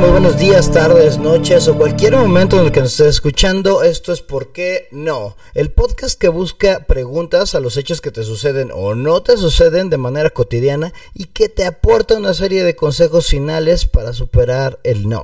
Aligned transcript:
Muy 0.00 0.10
buenos 0.10 0.36
días, 0.36 0.72
tardes, 0.72 1.18
noches 1.18 1.68
o 1.68 1.78
cualquier 1.78 2.16
momento 2.16 2.58
en 2.58 2.66
el 2.66 2.72
que 2.72 2.80
nos 2.80 2.92
estés 2.92 3.14
escuchando. 3.14 3.84
Esto 3.84 4.12
es 4.12 4.22
¿Por 4.22 4.52
qué 4.52 4.88
no? 4.90 5.36
El 5.54 5.70
podcast 5.70 6.20
que 6.20 6.28
busca 6.28 6.84
preguntas 6.86 7.54
a 7.54 7.60
los 7.60 7.76
hechos 7.76 8.00
que 8.00 8.10
te 8.10 8.24
suceden 8.24 8.70
o 8.74 8.96
no 8.96 9.22
te 9.22 9.36
suceden 9.36 9.90
de 9.90 9.96
manera 9.96 10.30
cotidiana 10.30 10.92
y 11.14 11.26
que 11.26 11.48
te 11.48 11.64
aporta 11.64 12.18
una 12.18 12.34
serie 12.34 12.64
de 12.64 12.74
consejos 12.74 13.28
finales 13.28 13.86
para 13.86 14.12
superar 14.12 14.80
el 14.82 15.08
no. 15.08 15.22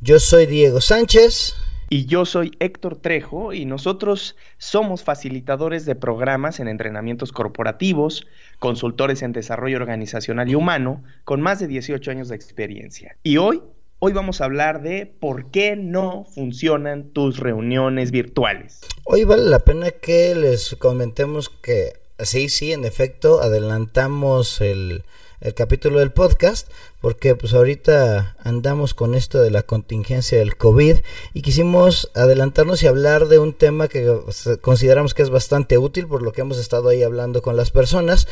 Yo 0.00 0.18
soy 0.18 0.46
Diego 0.46 0.80
Sánchez. 0.80 1.54
Y 1.88 2.06
yo 2.06 2.24
soy 2.24 2.50
Héctor 2.58 2.96
Trejo 2.96 3.52
y 3.52 3.64
nosotros 3.64 4.36
somos 4.58 5.04
facilitadores 5.04 5.86
de 5.86 5.94
programas 5.94 6.58
en 6.58 6.66
entrenamientos 6.66 7.30
corporativos, 7.30 8.26
consultores 8.58 9.22
en 9.22 9.32
desarrollo 9.32 9.76
organizacional 9.76 10.48
y 10.48 10.56
humano, 10.56 11.02
con 11.24 11.40
más 11.40 11.60
de 11.60 11.68
18 11.68 12.10
años 12.10 12.28
de 12.28 12.36
experiencia. 12.36 13.16
Y 13.22 13.36
hoy 13.38 13.62
Hoy 14.02 14.14
vamos 14.14 14.40
a 14.40 14.46
hablar 14.46 14.80
de 14.80 15.04
por 15.04 15.50
qué 15.50 15.76
no 15.76 16.24
funcionan 16.34 17.10
tus 17.10 17.38
reuniones 17.38 18.10
virtuales. 18.12 18.80
Hoy 19.04 19.24
vale 19.24 19.42
la 19.42 19.58
pena 19.58 19.90
que 19.90 20.34
les 20.34 20.74
comentemos 20.76 21.50
que 21.50 21.92
sí, 22.18 22.48
sí, 22.48 22.72
en 22.72 22.86
efecto, 22.86 23.42
adelantamos 23.42 24.62
el, 24.62 25.04
capítulo 25.54 25.98
del 25.98 26.12
podcast 26.12 26.70
porque 27.02 27.34
pues 27.34 27.52
ahorita 27.52 28.36
andamos 28.42 28.94
con 28.94 29.14
esto 29.14 29.42
de 29.42 29.50
la 29.50 29.62
contingencia 29.62 30.38
del 30.38 30.56
COVID 30.56 30.96
y 31.34 31.42
quisimos 31.42 32.10
adelantarnos 32.14 32.82
y 32.82 32.86
hablar 32.86 33.26
de 33.28 33.38
un 33.38 33.52
tema 33.54 33.88
que 33.88 34.06
consideramos 34.60 35.14
que 35.14 35.22
es 35.22 35.30
bastante 35.30 35.78
útil 35.78 36.06
por 36.06 36.22
lo 36.22 36.32
que 36.32 36.42
hemos 36.42 36.58
estado 36.58 36.90
ahí 36.90 37.02
hablando 37.02 37.40
con 37.40 37.56
las 37.56 37.70
personas 37.70 38.28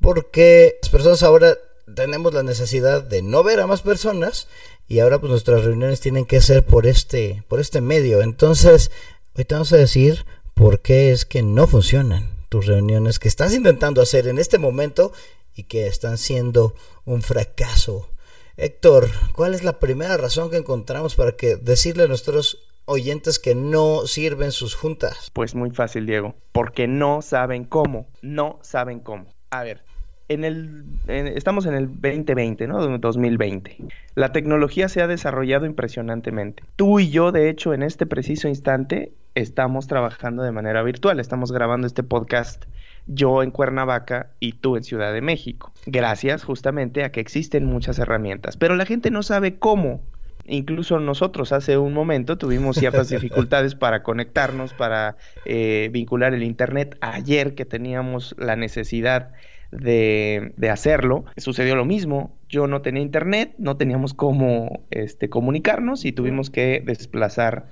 porque 0.00 0.76
las 0.82 0.90
personas 0.90 1.22
ahora 1.22 1.56
tenemos 1.94 2.34
la 2.34 2.42
necesidad 2.42 3.02
de 3.02 3.22
no 3.22 3.42
ver 3.42 3.60
a 3.60 3.66
más 3.66 3.80
personas 3.80 4.46
y 4.90 4.98
ahora 4.98 5.20
pues 5.20 5.30
nuestras 5.30 5.64
reuniones 5.64 6.00
tienen 6.00 6.26
que 6.26 6.40
ser 6.40 6.66
por 6.66 6.84
este, 6.84 7.44
por 7.46 7.60
este 7.60 7.80
medio. 7.80 8.22
Entonces, 8.22 8.90
hoy 9.36 9.44
te 9.44 9.54
vamos 9.54 9.72
a 9.72 9.76
decir 9.76 10.26
por 10.52 10.80
qué 10.80 11.12
es 11.12 11.24
que 11.24 11.44
no 11.44 11.68
funcionan 11.68 12.28
tus 12.48 12.66
reuniones 12.66 13.20
que 13.20 13.28
estás 13.28 13.54
intentando 13.54 14.02
hacer 14.02 14.26
en 14.26 14.40
este 14.40 14.58
momento 14.58 15.12
y 15.54 15.62
que 15.62 15.86
están 15.86 16.18
siendo 16.18 16.74
un 17.04 17.22
fracaso. 17.22 18.10
Héctor, 18.56 19.08
¿cuál 19.32 19.54
es 19.54 19.62
la 19.62 19.78
primera 19.78 20.16
razón 20.16 20.50
que 20.50 20.56
encontramos 20.56 21.14
para 21.14 21.36
que 21.36 21.54
decirle 21.54 22.02
a 22.02 22.08
nuestros 22.08 22.58
oyentes 22.84 23.38
que 23.38 23.54
no 23.54 24.08
sirven 24.08 24.50
sus 24.50 24.74
juntas? 24.74 25.30
Pues 25.32 25.54
muy 25.54 25.70
fácil, 25.70 26.04
Diego, 26.04 26.34
porque 26.50 26.88
no 26.88 27.22
saben 27.22 27.62
cómo, 27.62 28.08
no 28.22 28.58
saben 28.62 28.98
cómo. 28.98 29.28
A 29.50 29.62
ver, 29.62 29.84
en 30.30 30.44
el, 30.44 30.84
estamos 31.08 31.66
en 31.66 31.74
el 31.74 31.88
2020, 31.88 32.68
¿no? 32.68 32.98
2020. 32.98 33.78
La 34.14 34.30
tecnología 34.30 34.88
se 34.88 35.02
ha 35.02 35.08
desarrollado 35.08 35.66
impresionantemente. 35.66 36.62
Tú 36.76 37.00
y 37.00 37.10
yo, 37.10 37.32
de 37.32 37.50
hecho, 37.50 37.74
en 37.74 37.82
este 37.82 38.06
preciso 38.06 38.46
instante, 38.46 39.12
estamos 39.34 39.88
trabajando 39.88 40.44
de 40.44 40.52
manera 40.52 40.84
virtual. 40.84 41.18
Estamos 41.18 41.50
grabando 41.50 41.88
este 41.88 42.04
podcast 42.04 42.64
yo 43.08 43.42
en 43.42 43.50
Cuernavaca 43.50 44.30
y 44.38 44.52
tú 44.52 44.76
en 44.76 44.84
Ciudad 44.84 45.12
de 45.12 45.20
México. 45.20 45.72
Gracias 45.86 46.44
justamente 46.44 47.02
a 47.02 47.10
que 47.10 47.18
existen 47.18 47.64
muchas 47.64 47.98
herramientas. 47.98 48.56
Pero 48.56 48.76
la 48.76 48.86
gente 48.86 49.10
no 49.10 49.24
sabe 49.24 49.58
cómo. 49.58 50.00
Incluso 50.46 51.00
nosotros 51.00 51.50
hace 51.52 51.76
un 51.76 51.92
momento 51.92 52.38
tuvimos 52.38 52.76
ciertas 52.76 53.08
dificultades 53.10 53.74
para 53.74 54.04
conectarnos, 54.04 54.74
para 54.74 55.16
eh, 55.44 55.90
vincular 55.92 56.34
el 56.34 56.44
Internet. 56.44 56.96
Ayer 57.00 57.56
que 57.56 57.64
teníamos 57.64 58.36
la 58.38 58.54
necesidad 58.54 59.32
de, 59.70 60.52
de, 60.56 60.70
hacerlo. 60.70 61.24
Sucedió 61.36 61.76
lo 61.76 61.84
mismo. 61.84 62.36
Yo 62.48 62.66
no 62.66 62.82
tenía 62.82 63.02
internet, 63.02 63.54
no 63.58 63.76
teníamos 63.76 64.14
cómo 64.14 64.84
este, 64.90 65.28
comunicarnos 65.28 66.04
y 66.04 66.12
tuvimos 66.12 66.50
que 66.50 66.82
desplazar 66.84 67.66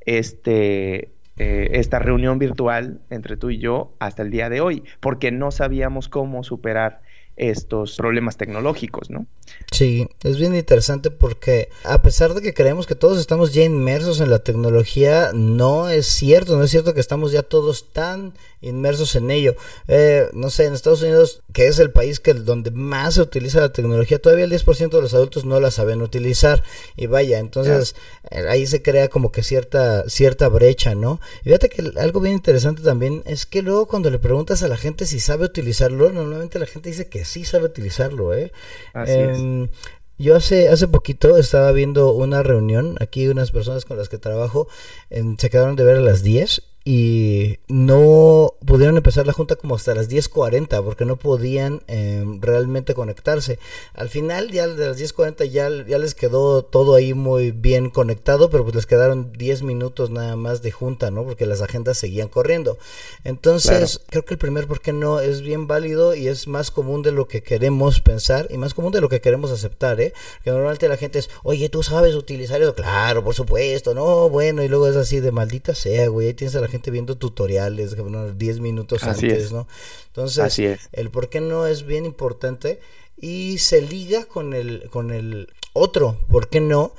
este, 0.00 1.12
eh, 1.38 1.70
esta 1.74 2.00
reunión 2.00 2.38
virtual 2.38 3.00
entre 3.10 3.36
tú 3.36 3.50
y 3.50 3.58
yo 3.58 3.92
hasta 4.00 4.22
el 4.22 4.30
día 4.30 4.48
de 4.48 4.60
hoy, 4.60 4.82
porque 4.98 5.30
no 5.30 5.50
sabíamos 5.52 6.08
cómo 6.08 6.42
superar 6.42 7.00
estos 7.38 7.96
problemas 7.96 8.36
tecnológicos, 8.36 9.10
¿no? 9.10 9.26
Sí, 9.72 10.08
es 10.22 10.38
bien 10.38 10.54
interesante 10.54 11.10
porque 11.10 11.70
a 11.84 12.02
pesar 12.02 12.34
de 12.34 12.42
que 12.42 12.52
creemos 12.52 12.86
que 12.86 12.94
todos 12.94 13.18
estamos 13.18 13.54
ya 13.54 13.64
inmersos 13.64 14.20
en 14.20 14.30
la 14.30 14.40
tecnología, 14.40 15.30
no 15.32 15.88
es 15.88 16.06
cierto, 16.06 16.56
no 16.56 16.64
es 16.64 16.70
cierto 16.70 16.94
que 16.94 17.00
estamos 17.00 17.32
ya 17.32 17.42
todos 17.42 17.92
tan 17.92 18.34
inmersos 18.60 19.14
en 19.16 19.30
ello. 19.30 19.54
Eh, 19.86 20.28
no 20.32 20.50
sé, 20.50 20.66
en 20.66 20.74
Estados 20.74 21.02
Unidos, 21.02 21.42
que 21.58 21.66
es 21.66 21.80
el 21.80 21.90
país 21.90 22.20
que 22.20 22.34
donde 22.34 22.70
más 22.70 23.14
se 23.14 23.20
utiliza 23.20 23.58
la 23.58 23.72
tecnología, 23.72 24.20
todavía 24.20 24.44
el 24.44 24.52
10% 24.52 24.90
de 24.90 25.00
los 25.00 25.12
adultos 25.12 25.44
no 25.44 25.58
la 25.58 25.72
saben 25.72 26.02
utilizar. 26.02 26.62
Y 26.94 27.06
vaya, 27.06 27.40
entonces 27.40 27.96
eh, 28.30 28.46
ahí 28.48 28.64
se 28.64 28.80
crea 28.80 29.08
como 29.08 29.32
que 29.32 29.42
cierta, 29.42 30.08
cierta 30.08 30.46
brecha, 30.46 30.94
¿no? 30.94 31.20
Y 31.40 31.46
fíjate 31.46 31.68
que 31.68 31.90
algo 31.98 32.20
bien 32.20 32.36
interesante 32.36 32.82
también 32.82 33.24
es 33.26 33.44
que 33.44 33.62
luego 33.62 33.88
cuando 33.88 34.08
le 34.08 34.20
preguntas 34.20 34.62
a 34.62 34.68
la 34.68 34.76
gente 34.76 35.04
si 35.04 35.18
sabe 35.18 35.46
utilizarlo, 35.46 36.12
normalmente 36.12 36.60
la 36.60 36.66
gente 36.66 36.90
dice 36.90 37.08
que 37.08 37.24
sí 37.24 37.44
sabe 37.44 37.64
utilizarlo, 37.64 38.32
¿eh? 38.34 38.52
Así 38.92 39.10
es. 39.14 39.38
Em, 39.40 39.68
yo 40.16 40.36
hace, 40.36 40.68
hace 40.68 40.86
poquito 40.86 41.38
estaba 41.38 41.72
viendo 41.72 42.12
una 42.12 42.44
reunión, 42.44 42.94
aquí 43.00 43.26
unas 43.26 43.50
personas 43.50 43.84
con 43.84 43.96
las 43.96 44.08
que 44.08 44.18
trabajo 44.18 44.68
se 45.10 45.50
quedaron 45.50 45.74
de 45.74 45.82
ver 45.82 45.96
a 45.96 46.02
las 46.02 46.22
10 46.22 46.62
y 46.90 47.58
no 47.68 48.54
pudieron 48.64 48.96
empezar 48.96 49.26
la 49.26 49.34
junta 49.34 49.56
como 49.56 49.74
hasta 49.74 49.94
las 49.94 50.08
10.40 50.08 50.82
porque 50.82 51.04
no 51.04 51.16
podían 51.16 51.82
em, 51.86 52.40
realmente 52.40 52.94
conectarse. 52.94 53.58
Al 53.92 54.08
final 54.08 54.50
ya 54.50 54.66
de 54.66 54.86
las 54.86 54.98
10.40 54.98 55.50
ya, 55.50 55.68
ya 55.86 55.98
les 55.98 56.14
quedó 56.14 56.64
todo 56.64 56.94
ahí 56.94 57.12
muy 57.12 57.50
bien 57.50 57.90
conectado, 57.90 58.48
pero 58.48 58.62
pues 58.62 58.74
les 58.74 58.86
quedaron 58.86 59.32
10 59.32 59.64
minutos 59.64 60.08
nada 60.08 60.34
más 60.36 60.62
de 60.62 60.70
junta, 60.70 61.10
¿no? 61.10 61.24
Porque 61.24 61.44
las 61.44 61.60
agendas 61.60 61.98
seguían 61.98 62.28
corriendo. 62.28 62.78
Entonces, 63.22 64.00
creo 64.08 64.24
que 64.24 64.32
el 64.32 64.38
primer 64.38 64.66
por 64.66 64.80
qué 64.80 64.94
no 64.94 65.20
es 65.20 65.42
bien 65.42 65.66
válido 65.66 66.14
y 66.14 66.28
es 66.28 66.48
más 66.48 66.70
común 66.70 67.02
de 67.02 67.12
lo 67.12 67.28
que 67.28 67.42
queremos 67.42 68.00
pensar 68.00 68.46
y 68.48 68.56
más 68.56 68.72
común 68.72 68.92
de 68.92 69.02
lo 69.02 69.10
que 69.10 69.20
queremos 69.20 69.50
aceptar, 69.50 70.00
¿eh? 70.00 70.14
Que 70.42 70.52
normalmente 70.52 70.88
la 70.88 70.96
gente 70.96 71.18
es, 71.18 71.28
oye, 71.42 71.68
¿tú 71.68 71.82
sabes 71.82 72.14
utilizar 72.14 72.62
eso? 72.62 72.74
Claro, 72.74 73.22
por 73.22 73.34
supuesto, 73.34 73.92
no, 73.92 74.30
bueno, 74.30 74.62
y 74.62 74.68
luego 74.68 74.86
es 74.88 74.96
así 74.96 75.20
de 75.20 75.32
maldita 75.32 75.74
sea, 75.74 76.08
güey, 76.08 76.28
ahí 76.28 76.32
tienes 76.32 76.56
a 76.56 76.62
la 76.62 76.68
gente 76.68 76.77
viendo 76.90 77.16
tutoriales, 77.16 77.96
10 78.36 78.60
minutos 78.60 79.02
antes, 79.04 79.52
¿no? 79.52 79.66
Entonces, 80.08 80.80
el 80.92 81.10
por 81.10 81.28
qué 81.28 81.40
no 81.40 81.66
es 81.66 81.84
bien 81.84 82.04
importante 82.04 82.80
y 83.16 83.58
se 83.58 83.82
liga 83.82 84.24
con 84.24 84.54
el, 84.54 84.88
con 84.90 85.10
el 85.10 85.52
otro, 85.72 86.18
¿por 86.28 86.48
qué 86.48 86.60
no? 86.60 86.92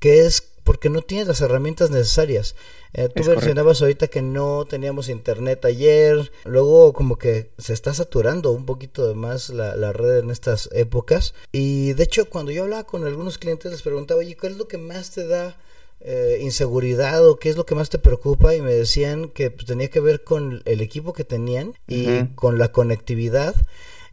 Que 0.00 0.26
es 0.26 0.48
porque 0.64 0.90
no 0.90 1.02
tienes 1.02 1.26
las 1.26 1.40
herramientas 1.40 1.90
necesarias. 1.90 2.54
Eh, 2.92 3.08
tú 3.08 3.24
mencionabas 3.24 3.80
ahorita 3.80 4.08
que 4.08 4.22
no 4.22 4.64
teníamos 4.68 5.08
internet 5.08 5.64
ayer, 5.64 6.30
luego 6.44 6.92
como 6.92 7.16
que 7.16 7.50
se 7.58 7.72
está 7.72 7.94
saturando 7.94 8.52
un 8.52 8.66
poquito 8.66 9.08
de 9.08 9.14
más 9.14 9.50
la, 9.50 9.74
la, 9.76 9.92
red 9.92 10.18
en 10.18 10.30
estas 10.30 10.68
épocas. 10.72 11.34
Y 11.52 11.94
de 11.94 12.04
hecho, 12.04 12.28
cuando 12.28 12.52
yo 12.52 12.62
hablaba 12.62 12.84
con 12.84 13.04
algunos 13.04 13.38
clientes 13.38 13.72
les 13.72 13.82
preguntaba, 13.82 14.20
oye, 14.20 14.36
¿cuál 14.36 14.52
es 14.52 14.58
lo 14.58 14.68
que 14.68 14.78
más 14.78 15.10
te 15.10 15.26
da 15.26 15.56
eh, 16.04 16.38
inseguridad 16.40 17.24
o 17.28 17.36
qué 17.36 17.48
es 17.48 17.56
lo 17.56 17.64
que 17.64 17.76
más 17.76 17.88
te 17.88 17.98
preocupa 17.98 18.56
y 18.56 18.60
me 18.60 18.72
decían 18.72 19.28
que 19.28 19.52
pues, 19.52 19.66
tenía 19.66 19.88
que 19.88 20.00
ver 20.00 20.24
con 20.24 20.60
el 20.64 20.80
equipo 20.80 21.12
que 21.12 21.22
tenían 21.22 21.74
y 21.86 22.24
con 22.34 22.58
la 22.58 22.72
conectividad 22.72 23.54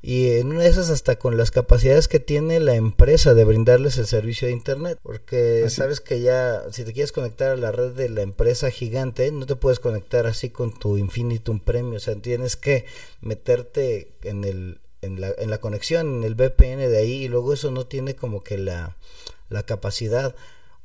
y 0.01 0.38
en 0.38 0.51
una 0.51 0.61
de 0.61 0.69
esas 0.69 0.91
hasta 0.91 1.17
con 1.17 1.35
las 1.35 1.49
capacidades 1.49 2.07
que 2.07 2.19
tiene 2.19 2.59
la 2.59 2.75
empresa 2.75 3.34
de 3.34 3.43
brindarles 3.43 3.97
el 3.97 4.05
servicio 4.05 4.47
de 4.47 4.53
internet 4.53 4.99
porque 5.02 5.67
sabes 5.69 5.99
que 5.99 6.22
ya 6.22 6.61
si 6.72 6.84
te 6.84 6.93
quieres 6.93 7.11
conectar 7.11 7.49
a 7.49 7.58
la 7.58 7.72
red 7.72 7.93
de 7.93 8.08
la 8.08 8.22
empresa 8.22 8.69
gigante 8.69 9.31
no 9.31 9.47
te 9.47 9.55
puedes 9.55 9.79
conectar 9.79 10.28
así 10.28 10.52
con 10.52 10.78
tu 10.78 10.96
infinitum 10.99 11.59
premio 11.59 11.97
o 11.97 11.99
sea 11.99 12.14
tienes 12.16 12.55
que 12.55 12.85
meterte 13.22 14.11
en 14.22 14.43
el 14.43 14.79
en 15.02 15.19
la, 15.19 15.31
en 15.37 15.49
la 15.49 15.58
conexión 15.58 16.17
en 16.17 16.23
el 16.23 16.35
VPN 16.35 16.78
de 16.87 16.97
ahí 16.99 17.23
y 17.23 17.28
luego 17.29 17.52
eso 17.52 17.72
no 17.72 17.87
tiene 17.87 18.16
como 18.16 18.43
que 18.43 18.59
la 18.59 18.96
la 19.49 19.64
capacidad 19.64 20.35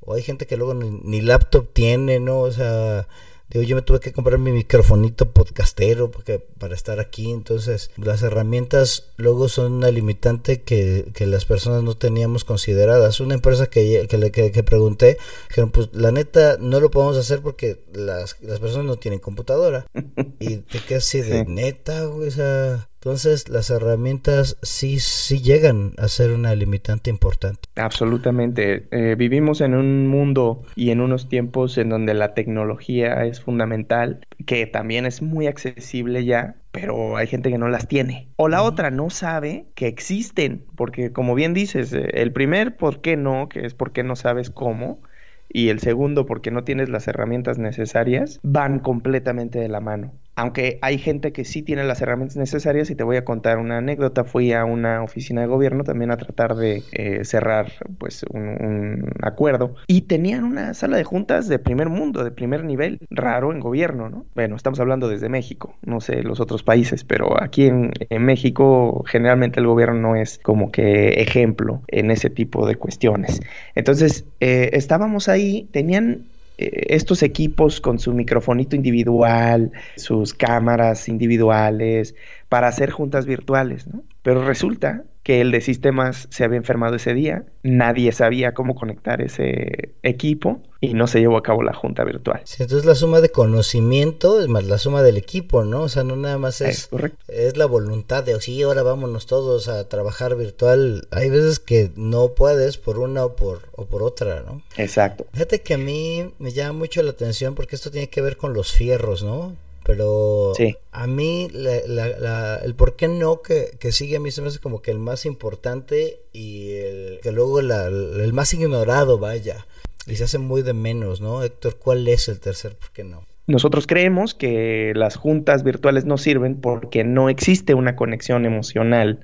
o 0.06 0.14
hay 0.14 0.22
gente 0.22 0.46
que 0.46 0.56
luego 0.56 0.74
ni, 0.74 1.20
laptop 1.20 1.72
tiene, 1.72 2.20
¿no? 2.20 2.40
O 2.40 2.52
sea, 2.52 3.08
digo, 3.48 3.64
yo 3.64 3.76
me 3.76 3.82
tuve 3.82 4.00
que 4.00 4.12
comprar 4.12 4.38
mi 4.38 4.52
microfonito 4.52 5.30
podcastero 5.30 6.10
porque, 6.10 6.38
para 6.38 6.74
estar 6.74 7.00
aquí, 7.00 7.30
entonces 7.30 7.90
las 7.96 8.22
herramientas 8.22 9.12
luego 9.16 9.48
son 9.48 9.72
una 9.72 9.90
limitante 9.90 10.62
que, 10.62 11.10
que 11.14 11.26
las 11.26 11.44
personas 11.44 11.82
no 11.82 11.96
teníamos 11.96 12.44
consideradas. 12.44 13.20
Una 13.20 13.34
empresa 13.34 13.68
que, 13.68 14.06
que, 14.08 14.30
que, 14.30 14.52
que 14.52 14.62
pregunté, 14.62 15.18
dijeron, 15.48 15.70
pues 15.70 15.90
la 15.92 16.12
neta 16.12 16.56
no 16.58 16.80
lo 16.80 16.90
podemos 16.90 17.16
hacer 17.16 17.40
porque 17.40 17.84
las, 17.92 18.36
las 18.42 18.60
personas 18.60 18.86
no 18.86 18.96
tienen 18.96 19.20
computadora. 19.20 19.86
y 20.40 20.58
te 20.58 20.80
quedas 20.80 21.04
así 21.04 21.20
de 21.20 21.44
neta, 21.44 22.04
güey, 22.04 22.28
o 22.28 22.32
sea... 22.32 22.88
Entonces, 23.04 23.50
las 23.50 23.68
herramientas 23.68 24.56
sí, 24.62 24.98
sí 24.98 25.42
llegan 25.42 25.92
a 25.98 26.08
ser 26.08 26.32
una 26.32 26.54
limitante 26.54 27.10
importante. 27.10 27.68
Absolutamente. 27.76 28.88
Eh, 28.92 29.14
vivimos 29.14 29.60
en 29.60 29.74
un 29.74 30.06
mundo 30.06 30.62
y 30.74 30.88
en 30.88 31.02
unos 31.02 31.28
tiempos 31.28 31.76
en 31.76 31.90
donde 31.90 32.14
la 32.14 32.32
tecnología 32.32 33.26
es 33.26 33.42
fundamental, 33.42 34.26
que 34.46 34.66
también 34.66 35.04
es 35.04 35.20
muy 35.20 35.48
accesible 35.48 36.24
ya, 36.24 36.56
pero 36.72 37.18
hay 37.18 37.26
gente 37.26 37.50
que 37.50 37.58
no 37.58 37.68
las 37.68 37.88
tiene. 37.88 38.28
O 38.36 38.48
la 38.48 38.62
otra 38.62 38.90
no 38.90 39.10
sabe 39.10 39.66
que 39.74 39.86
existen, 39.86 40.64
porque 40.74 41.12
como 41.12 41.34
bien 41.34 41.52
dices, 41.52 41.92
eh, 41.92 42.08
el 42.14 42.32
primer 42.32 42.74
por 42.78 43.02
qué 43.02 43.18
no, 43.18 43.50
que 43.50 43.66
es 43.66 43.74
porque 43.74 44.02
no 44.02 44.16
sabes 44.16 44.48
cómo, 44.48 45.02
y 45.50 45.68
el 45.68 45.80
segundo 45.80 46.24
porque 46.24 46.50
no 46.50 46.64
tienes 46.64 46.88
las 46.88 47.06
herramientas 47.06 47.58
necesarias, 47.58 48.40
van 48.42 48.78
completamente 48.78 49.58
de 49.58 49.68
la 49.68 49.80
mano 49.80 50.14
aunque 50.36 50.78
hay 50.82 50.98
gente 50.98 51.32
que 51.32 51.44
sí 51.44 51.62
tiene 51.62 51.84
las 51.84 52.00
herramientas 52.02 52.36
necesarias 52.36 52.90
y 52.90 52.94
te 52.94 53.04
voy 53.04 53.16
a 53.16 53.24
contar 53.24 53.58
una 53.58 53.78
anécdota, 53.78 54.24
fui 54.24 54.52
a 54.52 54.64
una 54.64 55.02
oficina 55.02 55.42
de 55.42 55.46
gobierno 55.46 55.84
también 55.84 56.10
a 56.10 56.16
tratar 56.16 56.56
de 56.56 56.82
eh, 56.92 57.24
cerrar 57.24 57.72
pues 57.98 58.24
un, 58.30 59.12
acuerdo 59.22 59.74
y 59.86 60.02
tenían 60.02 60.44
una 60.44 60.74
sala 60.74 60.96
de 60.96 61.04
juntas 61.04 61.48
de 61.48 61.58
primer 61.58 61.88
mundo, 61.88 62.24
de 62.24 62.30
primer 62.30 62.64
nivel, 62.64 63.00
raro 63.10 63.52
en 63.52 63.60
gobierno, 63.60 64.08
¿no? 64.08 64.26
Bueno, 64.34 64.56
estamos 64.56 64.80
hablando 64.80 65.08
desde 65.08 65.28
México, 65.28 65.76
no 65.84 66.00
sé 66.00 66.22
los 66.22 66.40
otros 66.40 66.62
países, 66.62 67.04
pero 67.04 67.40
aquí 67.42 67.66
en, 67.66 67.92
México 68.24 69.04
generalmente 69.06 69.60
el 69.60 69.66
gobierno 69.66 70.00
no 70.00 70.16
es 70.16 70.38
como 70.38 70.72
que 70.72 71.20
ejemplo 71.20 71.82
en 71.88 72.10
ese 72.10 72.30
tipo 72.30 72.66
de 72.66 72.76
cuestiones. 72.76 73.40
Entonces, 73.74 74.24
eh, 74.40 74.70
estábamos 74.72 75.28
ahí, 75.28 75.68
tenían 75.72 76.24
estos 76.56 77.22
equipos 77.22 77.80
con 77.80 77.98
su 77.98 78.12
microfonito 78.12 78.76
individual, 78.76 79.72
sus 79.96 80.34
cámaras 80.34 81.08
individuales, 81.08 82.14
para 82.48 82.68
hacer 82.68 82.90
juntas 82.90 83.26
virtuales, 83.26 83.86
¿no? 83.86 84.02
Pero 84.22 84.44
resulta 84.44 85.04
que 85.24 85.40
el 85.40 85.50
de 85.50 85.62
sistemas 85.62 86.28
se 86.30 86.44
había 86.44 86.58
enfermado 86.58 86.96
ese 86.96 87.14
día, 87.14 87.46
nadie 87.62 88.12
sabía 88.12 88.52
cómo 88.52 88.74
conectar 88.74 89.22
ese 89.22 89.94
equipo 90.02 90.60
y 90.82 90.92
no 90.92 91.06
se 91.06 91.18
llevó 91.18 91.38
a 91.38 91.42
cabo 91.42 91.62
la 91.62 91.72
junta 91.72 92.04
virtual. 92.04 92.42
entonces 92.58 92.84
la 92.84 92.94
suma 92.94 93.22
de 93.22 93.30
conocimiento 93.30 94.38
es 94.42 94.48
más 94.48 94.64
la 94.64 94.76
suma 94.76 95.02
del 95.02 95.16
equipo, 95.16 95.64
¿no? 95.64 95.84
O 95.84 95.88
sea, 95.88 96.04
no 96.04 96.14
nada 96.14 96.36
más 96.36 96.60
es, 96.60 96.90
es, 97.28 97.56
la 97.56 97.64
voluntad 97.64 98.22
de, 98.22 98.38
sí, 98.38 98.62
ahora 98.62 98.82
vámonos 98.82 99.24
todos 99.24 99.68
a 99.68 99.88
trabajar 99.88 100.36
virtual. 100.36 101.08
Hay 101.10 101.30
veces 101.30 101.58
que 101.58 101.90
no 101.96 102.34
puedes 102.34 102.76
por 102.76 102.98
una 102.98 103.24
o 103.24 103.34
por, 103.34 103.62
o 103.72 103.86
por 103.86 104.02
otra, 104.02 104.42
¿no? 104.46 104.60
Exacto. 104.76 105.24
Fíjate 105.32 105.62
que 105.62 105.74
a 105.74 105.78
mí 105.78 106.34
me 106.38 106.52
llama 106.52 106.80
mucho 106.80 107.02
la 107.02 107.12
atención 107.12 107.54
porque 107.54 107.76
esto 107.76 107.90
tiene 107.90 108.10
que 108.10 108.20
ver 108.20 108.36
con 108.36 108.52
los 108.52 108.72
fierros, 108.72 109.24
¿no? 109.24 109.56
Pero 109.86 110.52
a 110.92 111.06
mí 111.06 111.48
el 111.52 112.74
por 112.74 112.96
qué 112.96 113.08
no 113.08 113.42
que, 113.42 113.76
sigue 113.92 114.16
a 114.16 114.20
mí 114.20 114.30
se 114.30 114.40
me 114.40 114.48
hace 114.48 114.58
como 114.58 114.80
que 114.80 114.90
el 114.90 114.98
más 114.98 115.26
importante 115.26 116.20
y 116.32 116.70
el 116.72 117.20
que 117.22 117.32
luego 117.32 117.60
el 117.60 118.32
más 118.32 118.54
ignorado 118.54 119.18
vaya. 119.18 119.66
Y 120.06 120.16
se 120.16 120.24
hace 120.24 120.38
muy 120.38 120.62
de 120.62 120.72
menos, 120.72 121.20
¿no? 121.20 121.42
Héctor, 121.42 121.76
¿cuál 121.76 122.08
es 122.08 122.28
el 122.28 122.40
tercer 122.40 122.76
por 122.76 122.90
qué 122.92 123.04
no? 123.04 123.24
Nosotros 123.46 123.86
creemos 123.86 124.34
que 124.34 124.92
las 124.96 125.16
juntas 125.16 125.64
virtuales 125.64 126.06
no 126.06 126.16
sirven 126.16 126.60
porque 126.60 127.04
no 127.04 127.28
existe 127.28 127.74
una 127.74 127.94
conexión 127.94 128.46
emocional 128.46 129.20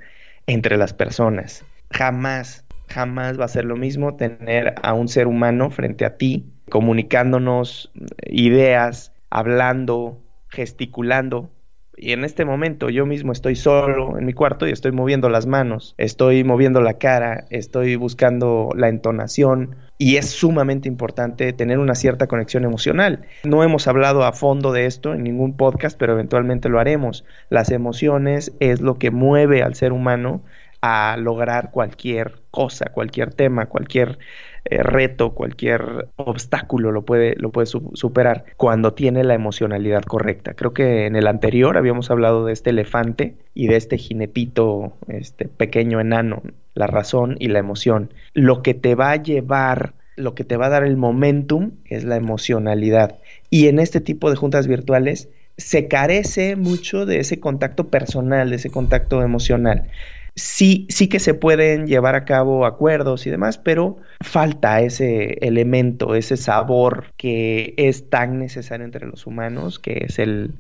entre 0.47 0.77
las 0.77 0.93
personas. 0.93 1.65
Jamás, 1.91 2.65
jamás 2.89 3.41
va 3.41 3.47
a 3.47 3.49
ser 3.49 3.65
lo 3.65 3.77
mismo 3.77 4.17
tener 4.17 4.75
a 4.83 4.93
un 4.93 5.09
ser 5.09 5.27
humano 5.27 5.71
frente 5.71 6.05
a 6.05 6.17
ti, 6.19 6.45
comunicándonos 6.69 7.91
ideas, 8.27 9.13
hablando, 9.31 10.19
gesticulando. 10.51 11.51
Y 11.97 12.13
en 12.13 12.25
este 12.25 12.47
momento 12.47 12.89
yo 12.89 13.05
mismo 13.05 13.33
estoy 13.33 13.57
solo 13.57 14.17
en 14.17 14.25
mi 14.25 14.33
cuarto 14.33 14.67
y 14.67 14.71
estoy 14.71 14.91
moviendo 14.91 15.29
las 15.29 15.47
manos, 15.47 15.95
estoy 15.99 16.45
moviendo 16.45 16.81
la 16.81 16.95
cara, 16.95 17.45
estoy 17.51 17.97
buscando 17.97 18.71
la 18.75 18.89
entonación 18.89 19.77
y 19.99 20.17
es 20.17 20.31
sumamente 20.31 20.89
importante 20.89 21.53
tener 21.53 21.79
una 21.79 21.95
cierta 21.95 22.27
conexión 22.27 22.65
emocional. 22.65 23.27
No 23.45 23.63
hemos 23.65 23.87
hablado 23.87 24.25
a 24.25 24.33
fondo 24.33 24.73
de 24.73 24.87
esto 24.87 25.13
en 25.13 25.25
ningún 25.25 25.59
podcast, 25.59 25.99
pero 25.99 26.15
eventualmente 26.15 26.71
lo 26.71 26.81
haremos. 26.81 27.27
Las 27.51 27.71
emociones 27.71 28.53
es 28.61 28.81
lo 28.81 28.95
que 28.95 29.11
mueve 29.11 29.63
al 29.63 29.75
ser 29.75 29.93
humano 29.93 30.43
a 30.81 31.17
lograr 31.19 31.71
cualquier 31.71 32.41
cosa, 32.51 32.87
cualquier 32.87 33.33
tema, 33.35 33.67
cualquier 33.67 34.19
eh, 34.65 34.83
reto, 34.83 35.33
cualquier 35.35 36.09
obstáculo 36.17 36.93
lo 36.93 37.03
puede, 37.03 37.35
lo 37.37 37.51
puede 37.51 37.67
superar 37.67 38.45
cuando 38.57 38.95
tiene 38.95 39.25
la 39.25 39.35
emocionalidad 39.35 40.03
correcta. 40.03 40.55
Creo 40.55 40.73
que 40.73 41.07
en 41.07 41.17
el 41.17 41.27
anterior 41.27 41.77
habíamos 41.77 42.11
hablado 42.11 42.45
de 42.45 42.53
este 42.53 42.71
elefante 42.71 43.37
y 43.55 43.69
de 43.69 43.77
este 43.77 43.99
jinetito, 43.99 44.93
este 45.09 45.49
pequeño 45.49 46.01
enano, 46.01 46.43
la 46.75 46.87
razón 46.87 47.37
y 47.39 47.49
la 47.49 47.59
emoción. 47.59 48.13
Lo 48.33 48.63
que 48.63 48.75
te 48.75 48.95
va 48.95 49.13
a 49.13 49.23
llevar, 49.23 49.95
lo 50.17 50.35
que 50.35 50.45
te 50.45 50.57
va 50.57 50.67
a 50.67 50.71
dar 50.71 50.85
el 50.85 50.97
momentum 50.97 51.73
es 51.85 52.05
la 52.05 52.17
emocionalidad. 52.17 53.19
Y 53.51 53.69
en 53.69 53.79
este 53.79 54.01
tipo 54.01 54.31
de 54.31 54.37
juntas 54.37 54.67
virtuales 54.67 55.29
se 55.57 55.89
carece 55.89 56.57
mucho 56.57 57.05
de 57.05 57.21
ese 57.21 57.39
contacto 57.39 57.89
personal, 57.89 58.49
de 58.49 58.57
ese 58.57 58.71
contacto 58.71 59.23
emocional 59.23 59.91
sí, 60.35 60.87
sí 60.89 61.09
que 61.09 61.21
se 61.21 61.35
pueden 61.35 61.87
llevar 61.87 62.15
a 62.15 62.25
cabo 62.25 62.67
acuerdos 62.67 63.27
y 63.27 63.31
demás, 63.31 63.59
pero 63.59 63.99
falta 64.21 64.81
ese 64.81 65.39
elemento, 65.41 66.15
ese 66.15 66.37
sabor 66.37 67.07
que 67.17 67.75
es 67.77 68.09
tan 68.11 68.39
necesario 68.39 68.85
entre 68.85 69.07
los 69.07 69.27
humanos, 69.27 69.79
que 69.79 70.07
es 70.09 70.19
el, 70.19 70.55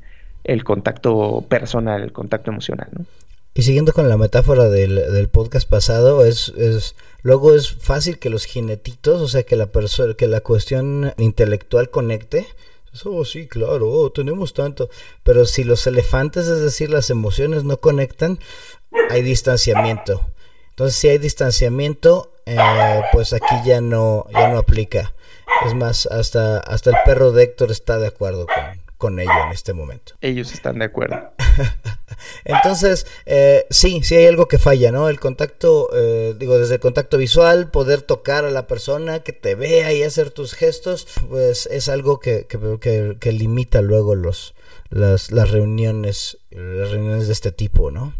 contacto 0.64 1.44
personal, 1.48 2.02
el 2.02 2.12
contacto 2.12 2.50
emocional, 2.50 2.88
¿no? 2.92 3.04
Y 3.52 3.62
siguiendo 3.62 3.92
con 3.92 4.08
la 4.08 4.16
metáfora 4.16 4.68
del, 4.68 5.28
podcast 5.28 5.68
pasado, 5.68 6.24
es, 6.24 6.50
es, 6.56 6.94
luego 7.22 7.54
es 7.54 7.72
fácil 7.72 8.18
que 8.18 8.30
los 8.30 8.44
jinetitos, 8.44 9.20
o 9.20 9.28
sea, 9.28 9.42
que 9.42 9.56
la 9.56 9.68
que 10.16 10.28
la 10.28 10.40
cuestión 10.40 11.12
intelectual 11.18 11.90
conecte. 11.90 12.46
Oh, 13.04 13.24
sí, 13.24 13.46
claro, 13.46 13.90
oh, 13.90 14.10
tenemos 14.10 14.54
tanto. 14.54 14.88
Pero 15.22 15.46
si 15.46 15.64
los 15.64 15.86
elefantes, 15.86 16.46
es 16.46 16.60
decir, 16.60 16.90
las 16.90 17.10
emociones 17.10 17.64
no 17.64 17.78
conectan, 17.78 18.38
hay 19.10 19.22
distanciamiento. 19.22 20.30
Entonces, 20.70 20.96
si 20.96 21.08
hay 21.08 21.18
distanciamiento, 21.18 22.32
eh, 22.46 22.56
pues 23.12 23.32
aquí 23.32 23.54
ya 23.64 23.80
no, 23.80 24.26
ya 24.32 24.48
no 24.48 24.58
aplica. 24.58 25.14
Es 25.66 25.74
más, 25.74 26.06
hasta, 26.06 26.58
hasta 26.58 26.90
el 26.90 26.96
perro 27.04 27.32
de 27.32 27.44
Héctor 27.44 27.70
está 27.70 27.98
de 27.98 28.06
acuerdo 28.06 28.46
con, 28.46 28.80
con 28.96 29.18
ello 29.18 29.30
en 29.46 29.52
este 29.52 29.72
momento. 29.72 30.14
Ellos 30.20 30.52
están 30.52 30.78
de 30.78 30.86
acuerdo. 30.86 31.32
Entonces, 32.44 33.06
eh, 33.26 33.66
sí, 33.70 34.02
sí 34.02 34.14
hay 34.14 34.26
algo 34.26 34.48
que 34.48 34.58
falla, 34.58 34.92
¿no? 34.92 35.08
El 35.08 35.20
contacto, 35.20 35.90
eh, 35.94 36.34
digo, 36.38 36.58
desde 36.58 36.74
el 36.74 36.80
contacto 36.80 37.18
visual, 37.18 37.70
poder 37.70 38.02
tocar 38.02 38.44
a 38.44 38.50
la 38.50 38.66
persona, 38.66 39.20
que 39.20 39.32
te 39.32 39.54
vea 39.54 39.92
y 39.92 40.02
hacer 40.02 40.30
tus 40.30 40.54
gestos, 40.54 41.06
pues 41.28 41.66
es 41.66 41.88
algo 41.88 42.20
que, 42.20 42.46
que, 42.46 43.16
que 43.18 43.32
limita 43.32 43.80
luego 43.82 44.14
los, 44.14 44.54
las, 44.88 45.30
las 45.30 45.50
reuniones, 45.50 46.38
las 46.50 46.90
reuniones 46.90 47.26
de 47.26 47.32
este 47.32 47.52
tipo, 47.52 47.90
¿no? 47.90 48.14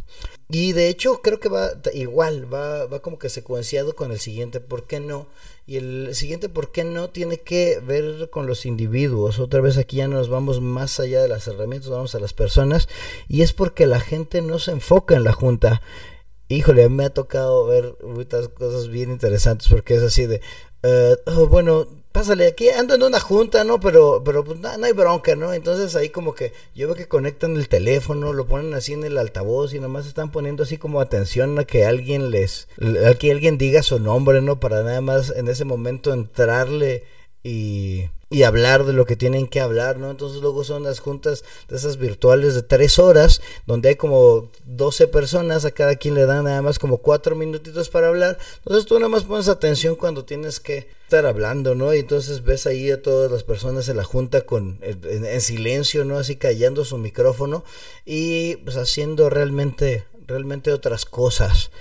Y 0.53 0.73
de 0.73 0.89
hecho 0.89 1.21
creo 1.23 1.39
que 1.39 1.49
va 1.49 1.71
igual, 1.95 2.53
va, 2.53 2.87
va 2.87 3.01
como 3.01 3.19
que 3.19 3.29
secuenciado 3.29 3.95
con 3.95 4.11
el 4.11 4.19
siguiente, 4.19 4.61
¿por 4.61 4.85
qué 4.85 4.99
no? 4.99 5.29
Y 5.67 5.77
el 5.77 6.15
siguiente, 6.17 6.49
¿por 6.49 6.73
qué 6.73 6.83
no? 6.83 7.11
Tiene 7.11 7.39
que 7.39 7.79
ver 7.79 8.29
con 8.31 8.49
los 8.49 8.67
individuos. 8.67 9.39
Otra 9.39 9.61
vez 9.61 9.77
aquí 9.77 9.99
ya 9.99 10.09
nos 10.09 10.29
vamos 10.29 10.61
más 10.61 10.99
allá 10.99 11.23
de 11.23 11.29
las 11.29 11.47
herramientas, 11.47 11.91
vamos 11.91 12.17
a 12.17 12.19
las 12.19 12.33
personas. 12.33 12.89
Y 13.29 13.43
es 13.43 13.53
porque 13.53 13.87
la 13.87 14.01
gente 14.01 14.43
no 14.43 14.59
se 14.59 14.73
enfoca 14.73 15.15
en 15.15 15.23
la 15.23 15.33
junta. 15.33 15.81
Híjole, 16.49 16.89
me 16.89 17.05
ha 17.05 17.11
tocado 17.11 17.67
ver 17.67 17.95
muchas 18.03 18.49
cosas 18.49 18.89
bien 18.89 19.13
interesantes 19.13 19.69
porque 19.69 19.95
es 19.95 20.03
así 20.03 20.27
de, 20.27 20.41
uh, 20.83 21.47
bueno, 21.47 21.87
pásale, 22.21 22.49
aquí 22.49 22.69
ando 22.69 22.97
en 22.97 23.03
una 23.03 23.19
junta, 23.19 23.65
¿no? 23.65 23.81
Pero, 23.81 24.23
pero 24.23 24.45
pues, 24.45 24.61
no, 24.61 24.69
hay 24.69 24.93
bronca, 24.93 25.35
¿no? 25.37 25.55
Entonces 25.55 25.97
ahí 25.97 26.11
como 26.11 26.35
que 26.35 26.53
yo 26.75 26.87
veo 26.87 26.95
que 26.95 27.09
conectan 27.09 27.57
el 27.57 27.67
teléfono, 27.67 28.35
lo 28.35 28.47
ponen 28.47 28.75
así 28.75 28.93
en 28.93 29.05
el 29.05 29.17
altavoz 29.17 29.73
y 29.73 29.81
nomás 29.81 30.07
están 30.07 30.31
poniendo 30.31 30.65
así 30.65 30.77
como 30.77 31.01
atención 31.01 31.59
a 31.59 31.65
que 31.65 31.87
alguien 31.87 32.31
les, 32.31 32.69
a 33.09 33.15
que 33.15 33.31
alguien 33.31 33.57
diga 33.57 33.83
su 33.83 33.99
nombre, 33.99 34.43
¿no? 34.43 34.61
Para 34.61 34.83
nada 34.83 35.01
más 35.01 35.31
en 35.35 35.49
ese 35.49 35.65
momento 35.65 36.13
entrarle 36.13 37.05
y 37.43 38.11
y 38.33 38.45
hablar 38.45 38.85
de 38.85 38.93
lo 38.93 39.07
que 39.07 39.17
tienen 39.17 39.49
que 39.49 39.61
hablar, 39.61 39.99
¿no? 39.99 40.09
Entonces 40.09 40.41
luego 40.41 40.63
son 40.63 40.85
las 40.85 41.01
juntas 41.01 41.45
de 41.69 41.77
esas 41.77 41.97
virtuales 41.97 42.55
de 42.55 42.63
tres 42.63 43.01
horas, 43.01 43.43
donde 43.67 43.89
hay 43.89 43.97
como 43.97 44.53
12 44.67 45.09
personas, 45.09 45.65
a 45.65 45.73
cada 45.73 45.97
quien 45.97 46.15
le 46.15 46.27
dan 46.27 46.45
nada 46.45 46.63
más 46.63 46.79
como 46.79 46.99
cuatro 46.99 47.35
minutitos 47.35 47.89
para 47.89 48.07
hablar. 48.07 48.39
Entonces 48.59 48.87
tú 48.87 48.95
nada 48.95 49.09
más 49.09 49.25
pones 49.25 49.49
atención 49.49 49.97
cuando 49.97 50.25
tienes 50.25 50.61
que 50.61 50.89
estar 51.03 51.27
hablando, 51.27 51.75
¿no? 51.75 51.93
Y 51.93 51.99
entonces 51.99 52.45
ves 52.45 52.69
ahí 52.69 52.93
a 52.93 53.03
todas 53.03 53.33
las 53.33 53.43
personas 53.43 53.89
en 53.89 53.97
la 53.97 54.05
junta 54.05 54.43
con 54.43 54.79
en, 54.81 55.41
silencio, 55.41 56.05
¿no? 56.05 56.17
Así 56.17 56.37
callando 56.37 56.85
su 56.85 56.99
micrófono 56.99 57.65
y 58.07 58.57
pues 58.57 58.77
haciendo 58.77 59.29
realmente, 59.29 60.05
realmente 60.29 60.73
otras 60.73 61.05
cosas. 61.05 61.73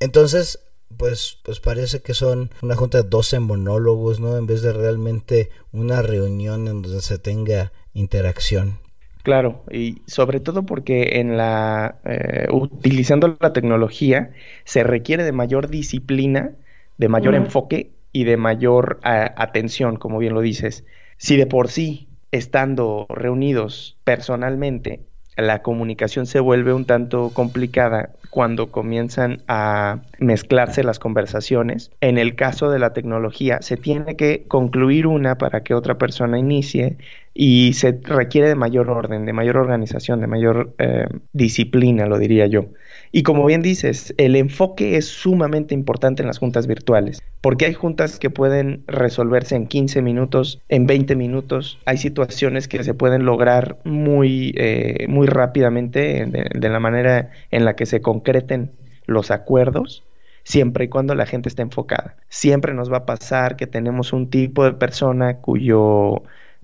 Entonces, 0.00 0.58
pues, 0.96 1.38
pues 1.42 1.60
parece 1.60 2.02
que 2.02 2.14
son 2.14 2.50
una 2.62 2.76
junta 2.76 3.02
de 3.02 3.08
12 3.08 3.40
monólogos, 3.40 4.20
¿no? 4.20 4.36
En 4.36 4.46
vez 4.46 4.62
de 4.62 4.72
realmente 4.72 5.50
una 5.72 6.02
reunión 6.02 6.68
en 6.68 6.82
donde 6.82 7.00
se 7.00 7.18
tenga 7.18 7.72
interacción. 7.94 8.78
Claro, 9.22 9.62
y 9.70 10.02
sobre 10.06 10.40
todo 10.40 10.64
porque 10.64 11.20
en 11.20 11.36
la 11.36 12.00
eh, 12.04 12.48
utilizando 12.50 13.36
la 13.40 13.52
tecnología 13.52 14.32
se 14.64 14.82
requiere 14.82 15.22
de 15.22 15.30
mayor 15.30 15.68
disciplina, 15.68 16.52
de 16.98 17.08
mayor 17.08 17.36
enfoque 17.36 17.92
y 18.12 18.24
de 18.24 18.36
mayor 18.36 18.98
atención, 19.02 19.96
como 19.96 20.18
bien 20.18 20.34
lo 20.34 20.40
dices. 20.40 20.84
Si 21.18 21.36
de 21.36 21.46
por 21.46 21.68
sí, 21.68 22.08
estando 22.32 23.06
reunidos 23.08 23.96
personalmente, 24.04 25.00
la 25.36 25.62
comunicación 25.62 26.26
se 26.26 26.40
vuelve 26.40 26.72
un 26.72 26.84
tanto 26.84 27.30
complicada 27.30 28.10
cuando 28.30 28.70
comienzan 28.70 29.42
a 29.48 30.00
mezclarse 30.18 30.82
las 30.84 30.98
conversaciones. 30.98 31.90
En 32.00 32.18
el 32.18 32.34
caso 32.34 32.70
de 32.70 32.78
la 32.78 32.92
tecnología, 32.92 33.60
se 33.60 33.76
tiene 33.76 34.16
que 34.16 34.44
concluir 34.48 35.06
una 35.06 35.36
para 35.36 35.62
que 35.62 35.74
otra 35.74 35.98
persona 35.98 36.38
inicie 36.38 36.96
y 37.34 37.72
se 37.72 37.98
requiere 38.02 38.48
de 38.48 38.54
mayor 38.54 38.90
orden, 38.90 39.24
de 39.24 39.32
mayor 39.32 39.56
organización, 39.56 40.20
de 40.20 40.26
mayor 40.26 40.74
eh, 40.78 41.06
disciplina, 41.32 42.06
lo 42.06 42.18
diría 42.18 42.46
yo. 42.46 42.66
Y 43.10 43.22
como 43.22 43.44
bien 43.44 43.62
dices, 43.62 44.14
el 44.18 44.36
enfoque 44.36 44.96
es 44.96 45.06
sumamente 45.06 45.74
importante 45.74 46.22
en 46.22 46.26
las 46.26 46.38
juntas 46.38 46.66
virtuales, 46.66 47.22
porque 47.40 47.66
hay 47.66 47.74
juntas 47.74 48.18
que 48.18 48.30
pueden 48.30 48.84
resolverse 48.86 49.56
en 49.56 49.66
15 49.66 50.02
minutos, 50.02 50.60
en 50.68 50.86
20 50.86 51.16
minutos, 51.16 51.78
hay 51.86 51.98
situaciones 51.98 52.68
que 52.68 52.82
se 52.84 52.94
pueden 52.94 53.24
lograr 53.24 53.78
muy, 53.84 54.54
eh, 54.56 55.06
muy 55.08 55.26
rápidamente 55.26 56.26
de, 56.26 56.68
la 56.68 56.80
manera 56.80 57.30
en 57.50 57.64
la 57.64 57.76
que 57.76 57.86
se 57.86 58.00
concreten 58.00 58.72
los 59.06 59.30
acuerdos 59.30 60.04
siempre 60.44 60.86
y 60.86 60.88
cuando 60.88 61.14
la 61.14 61.26
gente 61.26 61.48
esté 61.48 61.62
enfocada. 61.62 62.16
Siempre 62.28 62.74
nos 62.74 62.90
va 62.90 62.98
a 62.98 63.06
pasar 63.06 63.56
que 63.56 63.66
tenemos 63.66 64.12
un 64.12 64.28
tipo 64.28 64.64
de 64.64 64.72
persona 64.72 65.38
cuyo 65.38 66.22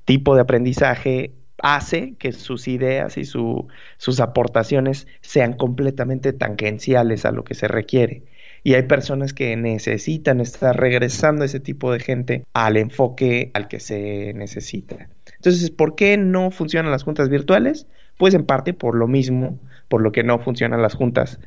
tipo 0.09 0.35
de 0.35 0.41
aprendizaje 0.41 1.35
hace 1.59 2.15
que 2.19 2.33
sus 2.33 2.67
ideas 2.67 3.19
y 3.19 3.27
sus 3.27 4.21
aportaciones 4.21 5.07
sean 5.21 5.53
completamente 5.53 6.33
tangenciales 6.33 7.27
a 7.27 7.31
lo 7.31 7.45
que 7.45 7.55
se 7.55 7.69
requiere. 7.69 8.23
Y 8.65 8.73
hay 8.73 8.85
personas 8.85 9.35
que 9.35 9.55
necesitan 9.59 10.41
estar 10.41 10.75
regresando 10.81 11.45
ese 11.45 11.61
tipo 11.61 11.93
de 11.93 12.01
gente 12.01 12.45
al 12.55 12.79
enfoque 12.79 13.51
al 13.53 13.69
que 13.69 13.81
se 13.81 14.33
necesita. 14.33 15.11
Entonces, 15.37 15.71
¿por 15.71 15.95
qué 15.95 16.17
no 16.17 16.51
funcionan 16.51 16.91
las 16.91 17.03
juntas 17.03 17.29
virtuales? 17.29 17.87
Pues 18.17 18.33
en 18.33 18.47
parte 18.47 18.73
por 18.73 18.95
lo 18.95 19.09
mismo, 19.09 19.61
por 19.89 20.01
lo 20.01 20.11
que 20.11 20.23
no 20.23 20.39
funcionan 20.39 20.81
las 20.81 20.95
juntas 20.95 21.39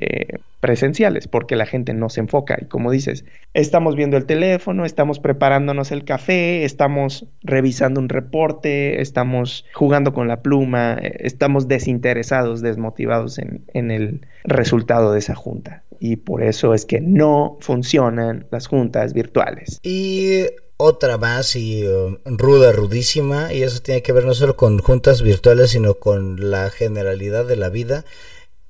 eh, 0.00 0.38
presenciales, 0.60 1.28
porque 1.28 1.56
la 1.56 1.66
gente 1.66 1.94
no 1.94 2.08
se 2.08 2.20
enfoca. 2.20 2.58
Y 2.60 2.66
como 2.66 2.90
dices, 2.90 3.24
estamos 3.54 3.96
viendo 3.96 4.16
el 4.16 4.26
teléfono, 4.26 4.84
estamos 4.84 5.18
preparándonos 5.18 5.90
el 5.92 6.04
café, 6.04 6.64
estamos 6.64 7.26
revisando 7.42 8.00
un 8.00 8.08
reporte, 8.08 9.00
estamos 9.00 9.64
jugando 9.74 10.12
con 10.12 10.28
la 10.28 10.42
pluma, 10.42 10.98
eh, 11.02 11.16
estamos 11.20 11.68
desinteresados, 11.68 12.62
desmotivados 12.62 13.38
en, 13.38 13.64
en 13.74 13.90
el 13.90 14.26
resultado 14.44 15.12
de 15.12 15.18
esa 15.18 15.34
junta. 15.34 15.82
Y 15.98 16.16
por 16.16 16.42
eso 16.42 16.74
es 16.74 16.84
que 16.84 17.00
no 17.00 17.58
funcionan 17.60 18.46
las 18.50 18.66
juntas 18.66 19.12
virtuales. 19.12 19.78
Y 19.82 20.46
otra 20.76 21.16
más 21.16 21.54
y 21.54 21.86
um, 21.86 22.16
ruda, 22.24 22.72
rudísima, 22.72 23.52
y 23.52 23.62
eso 23.62 23.80
tiene 23.80 24.02
que 24.02 24.12
ver 24.12 24.24
no 24.24 24.34
solo 24.34 24.56
con 24.56 24.78
juntas 24.78 25.22
virtuales, 25.22 25.70
sino 25.70 25.94
con 25.94 26.50
la 26.50 26.70
generalidad 26.70 27.46
de 27.46 27.56
la 27.56 27.68
vida 27.68 28.04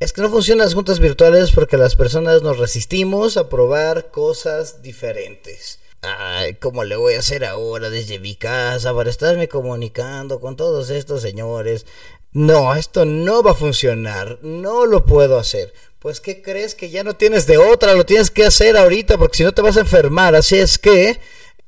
es 0.02 0.12
que 0.12 0.21
no 0.21 0.30
funcionan 0.30 0.64
las 0.64 0.75
juntas 0.75 0.99
virtuales 0.99 1.52
porque 1.52 1.76
las 1.76 1.94
personas 1.94 2.42
nos 2.42 2.59
resistimos 2.59 3.37
a 3.37 3.49
probar 3.49 4.11
cosas 4.11 4.82
diferentes. 4.82 5.78
Ay, 6.02 6.54
¿cómo 6.54 6.82
le 6.82 6.97
voy 6.97 7.14
a 7.14 7.21
hacer 7.21 7.44
ahora 7.44 7.88
desde 7.88 8.18
mi 8.18 8.35
casa 8.35 8.92
para 8.92 9.11
estarme 9.11 9.49
comunicando 9.49 10.40
con 10.40 10.56
todos 10.56 10.90
estos 10.90 11.23
señores? 11.23 11.87
No, 12.32 12.75
esto 12.75 13.04
no 13.04 13.44
va 13.44 13.52
a 13.52 13.54
funcionar, 13.54 14.40
no 14.42 14.87
lo 14.87 15.04
puedo 15.04 15.38
hacer. 15.38 15.73
Pues, 16.00 16.21
¿qué 16.21 16.42
crees 16.42 16.75
que 16.75 16.90
ya 16.90 17.04
no 17.04 17.14
tienes 17.14 17.47
de 17.47 17.59
otra? 17.59 17.94
Lo 17.94 18.04
tienes 18.04 18.32
que 18.32 18.44
hacer 18.44 18.76
ahorita 18.76 19.18
porque 19.18 19.37
si 19.37 19.44
no 19.44 19.52
te 19.52 19.62
vas 19.62 19.76
a 19.76 19.80
enfermar. 19.80 20.35
Así 20.35 20.56
es 20.59 20.78
que, 20.78 21.21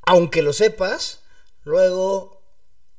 aunque 0.05 0.43
lo 0.43 0.53
sepas, 0.53 1.21
luego 1.63 2.34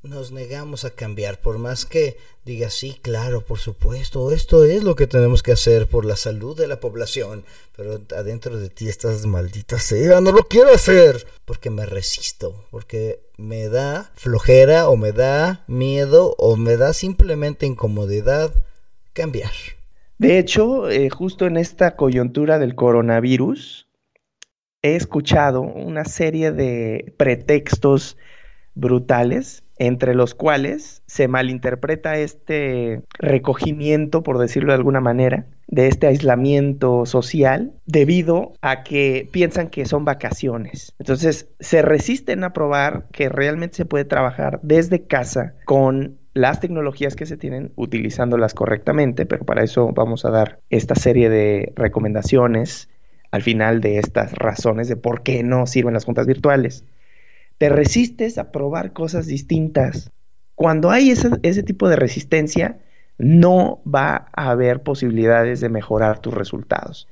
nos 0.07 0.31
negamos 0.31 0.85
a 0.85 0.91
cambiar, 0.91 1.39
por 1.39 1.57
más 1.57 1.85
que 1.85 2.17
diga 2.45 2.69
sí, 2.69 2.97
claro, 3.01 3.41
por 3.41 3.59
supuesto, 3.59 4.31
esto 4.31 4.63
es 4.63 4.83
lo 4.83 4.95
que 4.95 5.07
tenemos 5.07 5.43
que 5.43 5.51
hacer 5.51 5.88
por 5.88 6.05
la 6.05 6.15
salud 6.15 6.57
de 6.57 6.67
la 6.67 6.79
población, 6.79 7.43
pero 7.75 8.01
adentro 8.15 8.57
de 8.57 8.69
ti 8.69 8.88
estás 8.88 9.25
maldita 9.25 9.79
sea, 9.79 10.21
no 10.21 10.31
lo 10.31 10.43
quiero 10.47 10.74
hacer, 10.74 11.25
porque 11.45 11.69
me 11.69 11.85
resisto, 11.85 12.65
porque 12.71 13.19
me 13.38 13.67
da 13.67 14.12
flojera 14.15 14.89
o 14.89 14.95
me 14.95 15.12
da 15.12 15.63
miedo 15.67 16.35
o 16.38 16.55
me 16.55 16.77
da 16.77 16.93
simplemente 16.93 17.65
incomodidad 17.65 18.53
cambiar. 19.13 19.53
De 20.17 20.39
hecho, 20.39 20.89
eh, 20.89 21.09
justo 21.09 21.45
en 21.45 21.57
esta 21.57 21.95
coyuntura 21.95 22.57
del 22.59 22.75
coronavirus, 22.75 23.88
he 24.81 24.95
escuchado 24.95 25.62
una 25.62 26.05
serie 26.05 26.51
de 26.51 27.13
pretextos 27.17 28.17
brutales 28.75 29.64
entre 29.77 30.15
los 30.15 30.36
cuales 30.36 31.03
se 31.05 31.27
malinterpreta 31.27 32.17
este 32.17 33.01
recogimiento, 33.20 34.24
por 34.24 34.38
decirlo 34.38 34.72
de 34.72 34.77
alguna 34.77 35.01
manera, 35.01 35.46
de 35.67 35.88
este 35.88 36.08
aislamiento 36.08 37.05
social 37.05 37.74
debido 37.86 38.53
a 38.62 38.84
que 38.84 39.27
piensan 39.32 39.70
que 39.70 39.86
son 39.86 40.05
vacaciones. 40.05 40.94
Entonces, 41.00 41.50
se 41.60 41.82
resisten 41.82 42.44
a 42.44 42.53
probar 42.53 43.08
que 43.12 43.29
realmente 43.29 43.77
se 43.77 43.86
puede 43.86 44.05
trabajar 44.05 44.60
desde 44.63 45.03
casa 45.03 45.55
con 45.65 46.17
las 46.34 46.60
tecnologías 46.60 47.15
que 47.15 47.25
se 47.25 47.38
tienen 47.38 47.72
utilizándolas 47.75 48.53
correctamente, 48.53 49.25
pero 49.25 49.46
para 49.46 49.63
eso 49.63 49.91
vamos 49.94 50.25
a 50.25 50.29
dar 50.29 50.60
esta 50.70 50.94
serie 50.94 51.29
de 51.29 51.74
recomendaciones 51.75 52.89
al 53.32 53.41
final 53.41 53.82
de 53.82 54.00
estas 54.00 54.34
razones 54.34 54.88
de 54.88 54.98
por 54.98 55.24
qué 55.24 55.44
no 55.44 55.65
sirven 55.65 55.94
las 55.94 56.05
juntas 56.05 56.27
virtuales 56.27 56.84
te 57.57 57.69
resistes 57.69 58.38
a 58.38 58.51
probar 58.51 58.93
cosas 58.93 59.27
distintas. 59.27 60.12
Cuando 60.55 60.91
hay 60.91 61.12
ese, 61.12 61.63
tipo 61.63 61.89
de 61.89 61.95
resistencia, 61.95 62.79
no 63.17 63.81
va 63.85 64.27
a 64.33 64.50
haber 64.50 64.83
posibilidades 64.83 65.62
de 65.62 65.69
mejorar 65.69 66.19
tus 66.19 66.33
resultados. 66.33 67.07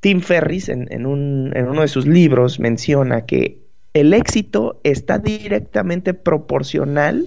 Tim 0.00 0.20
Ferris 0.20 0.68
en, 0.68 1.06
uno 1.06 1.82
de 1.82 1.88
sus 1.88 2.06
libros 2.06 2.60
menciona 2.60 3.26
que 3.26 3.60
el 3.94 4.14
éxito 4.14 4.80
está 4.84 5.18
directamente 5.18 6.14
proporcional 6.14 7.26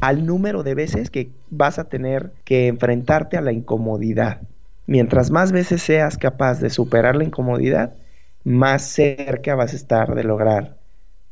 al 0.00 0.24
número 0.24 0.62
de 0.62 0.74
veces 0.74 1.10
que 1.10 1.30
vas 1.50 1.78
a 1.78 1.88
tener 1.88 2.32
que 2.44 2.68
enfrentarte 2.68 3.36
a 3.36 3.42
la 3.42 3.52
incomodidad. 3.52 4.42
Mientras 4.86 5.30
más 5.30 5.52
veces 5.52 5.82
seas 5.82 6.16
capaz 6.16 6.60
de 6.60 6.70
superar 6.70 7.16
la 7.16 7.24
incomodidad, 7.24 7.94
más 8.44 8.82
cerca 8.82 9.54
vas 9.54 9.74
a 9.74 9.76
estar 9.76 10.14
de 10.14 10.24
lograr 10.24 10.77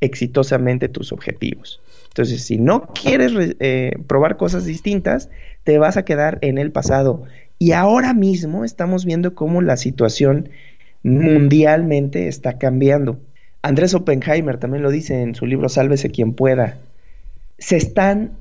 exitosamente 0.00 0.88
tus 0.88 1.12
objetivos. 1.12 1.80
Entonces, 2.08 2.44
si 2.44 2.58
no 2.58 2.88
quieres 2.94 3.32
eh, 3.60 3.92
probar 4.06 4.36
cosas 4.36 4.64
distintas, 4.64 5.28
te 5.64 5.78
vas 5.78 5.96
a 5.96 6.04
quedar 6.04 6.38
en 6.40 6.58
el 6.58 6.72
pasado. 6.72 7.24
Y 7.58 7.72
ahora 7.72 8.14
mismo 8.14 8.64
estamos 8.64 9.04
viendo 9.04 9.34
cómo 9.34 9.62
la 9.62 9.76
situación 9.76 10.48
mundialmente 11.02 12.28
está 12.28 12.58
cambiando. 12.58 13.20
Andrés 13.62 13.94
Oppenheimer 13.94 14.58
también 14.58 14.82
lo 14.82 14.90
dice 14.90 15.22
en 15.22 15.34
su 15.34 15.46
libro 15.46 15.68
Sálvese 15.68 16.10
quien 16.10 16.32
pueda. 16.34 16.78
Se 17.58 17.76
están 17.76 18.32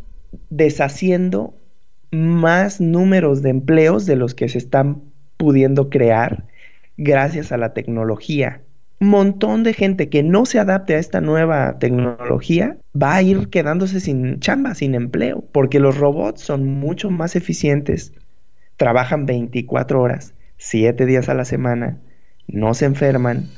deshaciendo 0.50 1.53
más 2.12 2.81
números 2.81 3.41
de 3.41 3.50
empleos 3.50 4.05
de 4.05 4.15
los 4.15 4.35
que 4.35 4.50
se 4.50 4.57
están 4.57 5.01
pudiendo 5.38 5.89
crear 5.89 6.45
gracias 6.97 7.51
a 7.51 7.57
la 7.57 7.74
tecnología 7.74 8.62
montón 9.05 9.63
de 9.63 9.74
gente 9.74 10.09
que 10.09 10.24
no 10.24 10.45
se 10.45 10.59
adapte 10.59 10.95
a 10.95 11.00
esta 11.00 11.21
nueva 11.21 11.79
tecnología 11.79 12.77
va 13.00 13.15
a 13.15 13.21
ir 13.21 13.50
quedándose 13.50 14.00
sin 14.00 14.39
chamba, 14.39 14.75
sin 14.75 14.95
empleo, 14.95 15.43
porque 15.51 15.79
los 15.79 15.97
robots 15.97 16.41
son 16.41 16.65
mucho 16.65 17.09
más 17.09 17.35
eficientes, 17.35 18.13
trabajan 18.77 19.25
24 19.25 20.01
horas, 20.01 20.33
7 20.57 21.05
días 21.05 21.29
a 21.29 21.33
la 21.33 21.45
semana, 21.45 21.97
no 22.47 22.74
se 22.74 22.85
enferman, 22.85 23.50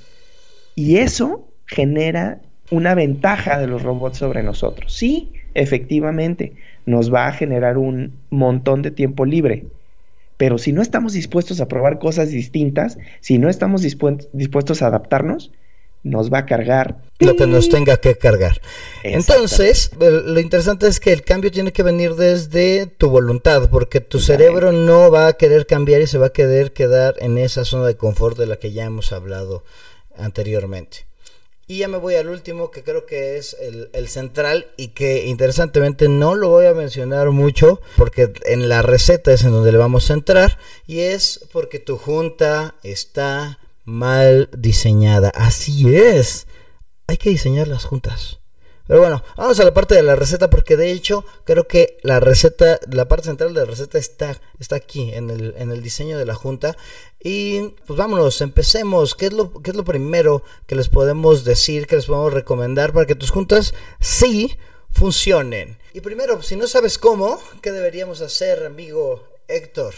y 0.76 0.98
eso 0.98 1.48
genera 1.66 2.40
una 2.72 2.96
ventaja 2.96 3.60
de 3.60 3.68
los 3.68 3.84
robots 3.84 4.18
sobre 4.18 4.44
nosotros. 4.44 4.94
Sí, 4.94 5.34
efectivamente, 5.54 6.54
nos 6.86 7.14
va 7.14 7.28
a 7.28 7.34
generar 7.34 7.78
un 7.78 8.14
montón 8.30 8.82
de 8.82 8.92
tiempo 8.92 9.26
libre, 9.26 9.66
pero 10.38 10.58
si 10.58 10.72
no 10.72 10.82
estamos 10.82 11.14
dispuestos 11.14 11.60
a 11.60 11.68
probar 11.68 12.00
cosas 12.00 12.30
distintas, 12.30 12.98
si 13.20 13.38
no 13.40 13.50
estamos 13.50 13.82
dispuestos 13.82 14.82
a 14.82 14.88
adaptarnos, 14.88 15.52
nos 16.04 16.32
va 16.32 16.40
a 16.40 16.46
cargar 16.46 17.02
lo 17.20 17.36
que 17.36 17.48
nos 17.48 17.70
tenga 17.70 17.98
que 17.98 18.16
cargar. 18.16 18.62
Entonces, 19.04 19.92
lo 20.00 20.40
interesante 20.40 20.88
es 20.88 21.00
que 21.00 21.12
el 21.12 21.24
cambio 21.24 21.52
tiene 21.52 21.74
que 21.74 21.84
venir 21.84 22.14
desde 22.14 22.86
tu 22.86 23.10
voluntad, 23.10 23.70
porque 23.70 24.00
tu 24.00 24.20
cerebro 24.20 24.72
no 24.72 25.12
va 25.12 25.28
a 25.28 25.34
querer 25.34 25.66
cambiar 25.66 26.02
y 26.02 26.08
se 26.08 26.20
va 26.20 26.28
a 26.28 26.34
querer 26.34 26.72
quedar 26.72 27.16
en 27.20 27.38
esa 27.40 27.66
zona 27.66 27.88
de 27.88 27.98
confort 27.98 28.38
de 28.38 28.46
la 28.46 28.58
que 28.58 28.72
ya 28.72 28.86
hemos 28.86 29.12
hablado 29.12 29.64
anteriormente. 30.16 31.07
Y 31.70 31.80
ya 31.80 31.90
me 31.90 31.98
voy 31.98 32.16
al 32.16 32.30
último, 32.30 32.72
que 32.72 32.82
creo 32.82 33.06
que 33.06 33.38
es 33.38 33.58
el, 33.60 34.08
central 34.08 34.68
y 34.78 34.90
que 34.90 35.26
interesantemente 35.26 36.08
no 36.08 36.34
lo 36.34 36.48
voy 36.48 36.66
a 36.66 36.74
mencionar 36.74 37.32
mucho 37.32 37.82
porque 37.98 38.32
en 38.46 38.70
la 38.70 38.82
receta 38.82 39.34
es 39.34 39.44
en 39.44 39.52
donde 39.52 39.74
le 39.74 39.78
vamos 39.78 40.10
a 40.10 40.14
entrar 40.14 40.58
y 40.86 41.00
es 41.00 41.46
porque 41.52 41.80
tu 41.80 41.98
junta 41.98 42.76
está 42.84 43.60
mal 43.84 44.50
diseñada. 44.58 45.30
Así 45.36 45.94
es. 45.94 46.48
Hay 47.06 47.18
que 47.18 47.32
diseñar 47.32 47.68
las 47.68 47.84
juntas. 47.84 48.40
Pero 48.88 49.02
bueno, 49.02 49.24
vamos 49.36 49.60
a 49.60 49.66
la 49.66 49.74
parte 49.74 49.96
de 49.96 50.04
la 50.04 50.16
receta 50.16 50.50
porque 50.50 50.78
de 50.78 50.92
hecho 50.92 51.26
creo 51.44 51.68
que 51.68 51.98
la 52.04 52.20
receta, 52.20 52.80
la 52.90 53.08
parte 53.08 53.26
central 53.26 53.54
de 53.54 53.60
la 53.62 53.66
receta 53.66 53.98
está, 53.98 54.40
está 54.60 54.78
aquí 54.78 55.12
en 55.14 55.30
el, 55.30 55.54
en 55.58 55.72
el 55.72 55.84
diseño 55.84 56.18
de 56.18 56.26
la 56.26 56.36
junta. 56.36 56.78
Y 57.22 57.74
pues 57.86 57.98
vámonos, 57.98 58.40
empecemos. 58.42 59.14
¿Qué 59.16 59.28
es, 59.28 59.34
lo, 59.34 59.62
¿Qué 59.62 59.72
es 59.72 59.76
lo 59.76 59.84
primero 59.84 60.44
que 60.66 60.76
les 60.76 60.88
podemos 60.88 61.44
decir, 61.44 61.86
que 61.88 61.98
les 61.98 62.06
podemos 62.06 62.34
recomendar 62.34 62.94
para 62.94 63.06
que 63.06 63.16
tus 63.16 63.32
juntas 63.32 63.74
sí 64.00 64.56
funcionen? 64.92 65.78
Y 65.94 66.02
primero, 66.02 66.42
si 66.42 66.56
no 66.56 66.68
sabes 66.68 66.98
cómo, 66.98 67.40
¿qué 67.62 67.72
deberíamos 67.72 68.22
hacer, 68.22 68.66
amigo 68.66 69.24
Héctor? 69.48 69.94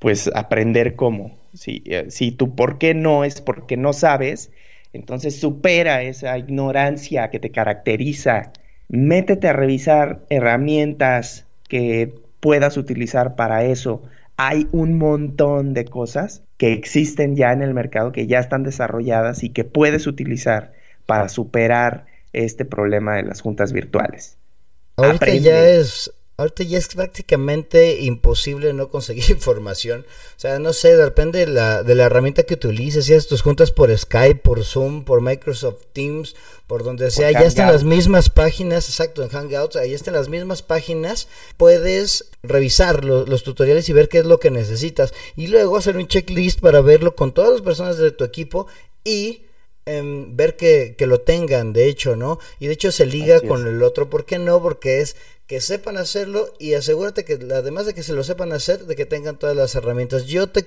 Pues 0.00 0.28
aprender 0.34 0.96
cómo. 0.96 1.38
Si, 1.54 1.82
eh, 1.86 2.06
si 2.10 2.32
tu 2.32 2.54
por 2.54 2.78
qué 2.78 2.94
no 2.94 3.24
es 3.24 3.40
porque 3.40 3.76
no 3.76 3.92
sabes, 3.92 4.50
entonces 4.96 5.38
supera 5.38 6.02
esa 6.02 6.36
ignorancia 6.38 7.30
que 7.30 7.38
te 7.38 7.50
caracteriza. 7.50 8.52
Métete 8.88 9.48
a 9.48 9.52
revisar 9.52 10.20
herramientas 10.30 11.44
que 11.68 12.14
puedas 12.40 12.76
utilizar 12.76 13.36
para 13.36 13.64
eso. 13.64 14.02
Hay 14.36 14.68
un 14.72 14.98
montón 14.98 15.74
de 15.74 15.84
cosas 15.84 16.42
que 16.56 16.72
existen 16.72 17.36
ya 17.36 17.52
en 17.52 17.62
el 17.62 17.74
mercado, 17.74 18.12
que 18.12 18.26
ya 18.26 18.38
están 18.38 18.62
desarrolladas 18.62 19.42
y 19.42 19.50
que 19.50 19.64
puedes 19.64 20.06
utilizar 20.06 20.72
para 21.06 21.28
superar 21.28 22.06
este 22.32 22.64
problema 22.64 23.16
de 23.16 23.22
las 23.22 23.40
juntas 23.40 23.72
virtuales. 23.72 24.36
Ahorita 24.96 25.34
ya 25.34 25.68
es 25.68 26.12
ahorita 26.38 26.64
ya 26.64 26.78
es 26.78 26.88
prácticamente 26.88 28.00
imposible 28.00 28.72
no 28.72 28.90
conseguir 28.90 29.30
información. 29.30 30.06
O 30.36 30.40
sea, 30.40 30.58
no 30.58 30.72
sé, 30.72 30.96
depende 30.96 31.40
de 31.40 31.46
la, 31.46 31.82
de 31.82 31.94
la 31.94 32.04
herramienta 32.04 32.42
que 32.42 32.54
utilices, 32.54 33.06
si 33.06 33.14
haces 33.14 33.28
tus 33.28 33.42
juntas 33.42 33.70
por 33.70 33.96
Skype, 33.96 34.40
por 34.40 34.64
Zoom, 34.64 35.04
por 35.04 35.20
Microsoft 35.20 35.84
Teams, 35.92 36.36
por 36.66 36.82
donde 36.82 37.10
sea, 37.10 37.30
ya 37.30 37.44
están 37.44 37.70
las 37.70 37.84
mismas 37.84 38.28
páginas, 38.28 38.88
exacto, 38.88 39.22
en 39.22 39.28
Hangouts, 39.28 39.76
ahí 39.76 39.94
están 39.94 40.14
las 40.14 40.28
mismas 40.28 40.62
páginas, 40.62 41.28
puedes 41.56 42.30
revisar 42.42 43.04
los 43.04 43.42
tutoriales 43.42 43.88
y 43.88 43.92
ver 43.92 44.08
qué 44.08 44.18
es 44.18 44.26
lo 44.26 44.40
que 44.40 44.50
necesitas. 44.50 45.14
Y 45.36 45.46
luego 45.46 45.76
hacer 45.76 45.96
un 45.96 46.08
checklist 46.08 46.60
para 46.60 46.80
verlo 46.80 47.14
con 47.14 47.32
todas 47.32 47.52
las 47.52 47.62
personas 47.62 47.98
de 47.98 48.10
tu 48.10 48.24
equipo 48.24 48.66
y 49.04 49.44
em, 49.84 50.36
ver 50.36 50.56
que, 50.56 50.96
que, 50.98 51.06
lo 51.06 51.20
tengan, 51.20 51.72
de 51.72 51.86
hecho, 51.86 52.16
¿no? 52.16 52.40
Y 52.58 52.66
de 52.66 52.72
hecho 52.72 52.90
se 52.90 53.06
liga 53.06 53.40
con 53.40 53.68
el 53.68 53.84
otro, 53.84 54.10
¿por 54.10 54.24
qué 54.24 54.40
no? 54.40 54.60
Porque 54.60 55.00
es 55.00 55.14
que 55.46 55.60
sepan 55.60 55.96
hacerlo 55.96 56.52
y 56.58 56.74
asegúrate 56.74 57.24
que 57.24 57.34
además 57.54 57.86
de 57.86 57.94
que 57.94 58.02
se 58.02 58.12
lo 58.12 58.24
sepan 58.24 58.52
hacer, 58.52 58.86
de 58.86 58.96
que 58.96 59.06
tengan 59.06 59.38
todas 59.38 59.56
las 59.56 59.74
herramientas. 59.74 60.26
Yo 60.26 60.48
te, 60.48 60.66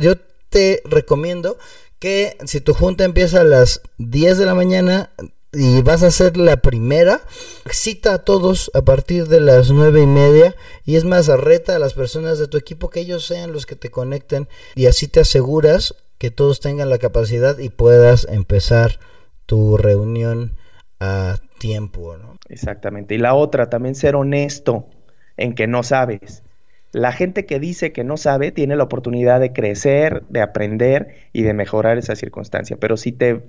yo 0.00 0.16
te, 0.48 0.82
recomiendo 0.84 1.58
que 1.98 2.36
si 2.44 2.60
tu 2.60 2.74
junta 2.74 3.04
empieza 3.04 3.40
a 3.40 3.44
las 3.44 3.80
10 3.98 4.38
de 4.38 4.46
la 4.46 4.54
mañana 4.54 5.10
y 5.52 5.82
vas 5.82 6.02
a 6.02 6.08
hacer 6.08 6.36
la 6.36 6.58
primera, 6.58 7.22
cita 7.70 8.14
a 8.14 8.24
todos 8.24 8.70
a 8.74 8.82
partir 8.82 9.26
de 9.26 9.40
las 9.40 9.70
nueve 9.70 10.02
y 10.02 10.06
media 10.06 10.54
y 10.84 10.96
es 10.96 11.04
más, 11.04 11.28
arreta 11.28 11.76
a 11.76 11.80
las 11.80 11.94
personas 11.94 12.38
de 12.38 12.46
tu 12.46 12.56
equipo 12.56 12.90
que 12.90 13.00
ellos 13.00 13.26
sean 13.26 13.52
los 13.52 13.66
que 13.66 13.74
te 13.74 13.90
conecten 13.90 14.48
y 14.74 14.86
así 14.86 15.08
te 15.08 15.20
aseguras 15.20 15.96
que 16.18 16.30
todos 16.30 16.60
tengan 16.60 16.90
la 16.90 16.98
capacidad 16.98 17.58
y 17.58 17.70
puedas 17.70 18.26
empezar 18.30 19.00
tu 19.46 19.76
reunión 19.76 20.56
a 21.00 21.38
tiempo, 21.60 22.16
¿no? 22.16 22.38
Exactamente. 22.48 23.14
Y 23.14 23.18
la 23.18 23.34
otra, 23.34 23.70
también 23.70 23.94
ser 23.94 24.16
honesto 24.16 24.88
en 25.36 25.54
que 25.54 25.68
no 25.68 25.84
sabes. 25.84 26.42
La 26.90 27.12
gente 27.12 27.46
que 27.46 27.60
dice 27.60 27.92
que 27.92 28.02
no 28.02 28.16
sabe 28.16 28.50
tiene 28.50 28.74
la 28.74 28.84
oportunidad 28.84 29.38
de 29.38 29.52
crecer, 29.52 30.24
de 30.28 30.40
aprender 30.40 31.14
y 31.32 31.42
de 31.42 31.54
mejorar 31.54 31.98
esa 31.98 32.16
circunstancia. 32.16 32.76
Pero 32.78 32.96
si 32.96 33.12
te 33.12 33.30
eh, 33.30 33.42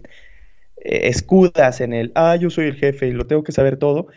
escudas 1.08 1.82
en 1.82 1.94
el, 1.94 2.12
ah, 2.14 2.36
yo 2.36 2.50
soy 2.52 2.68
el 2.68 2.76
jefe 2.76 3.08
y 3.08 3.12
lo 3.14 3.26
tengo 3.26 3.44
que 3.44 3.54
saber 3.54 3.78
todo, 3.78 4.08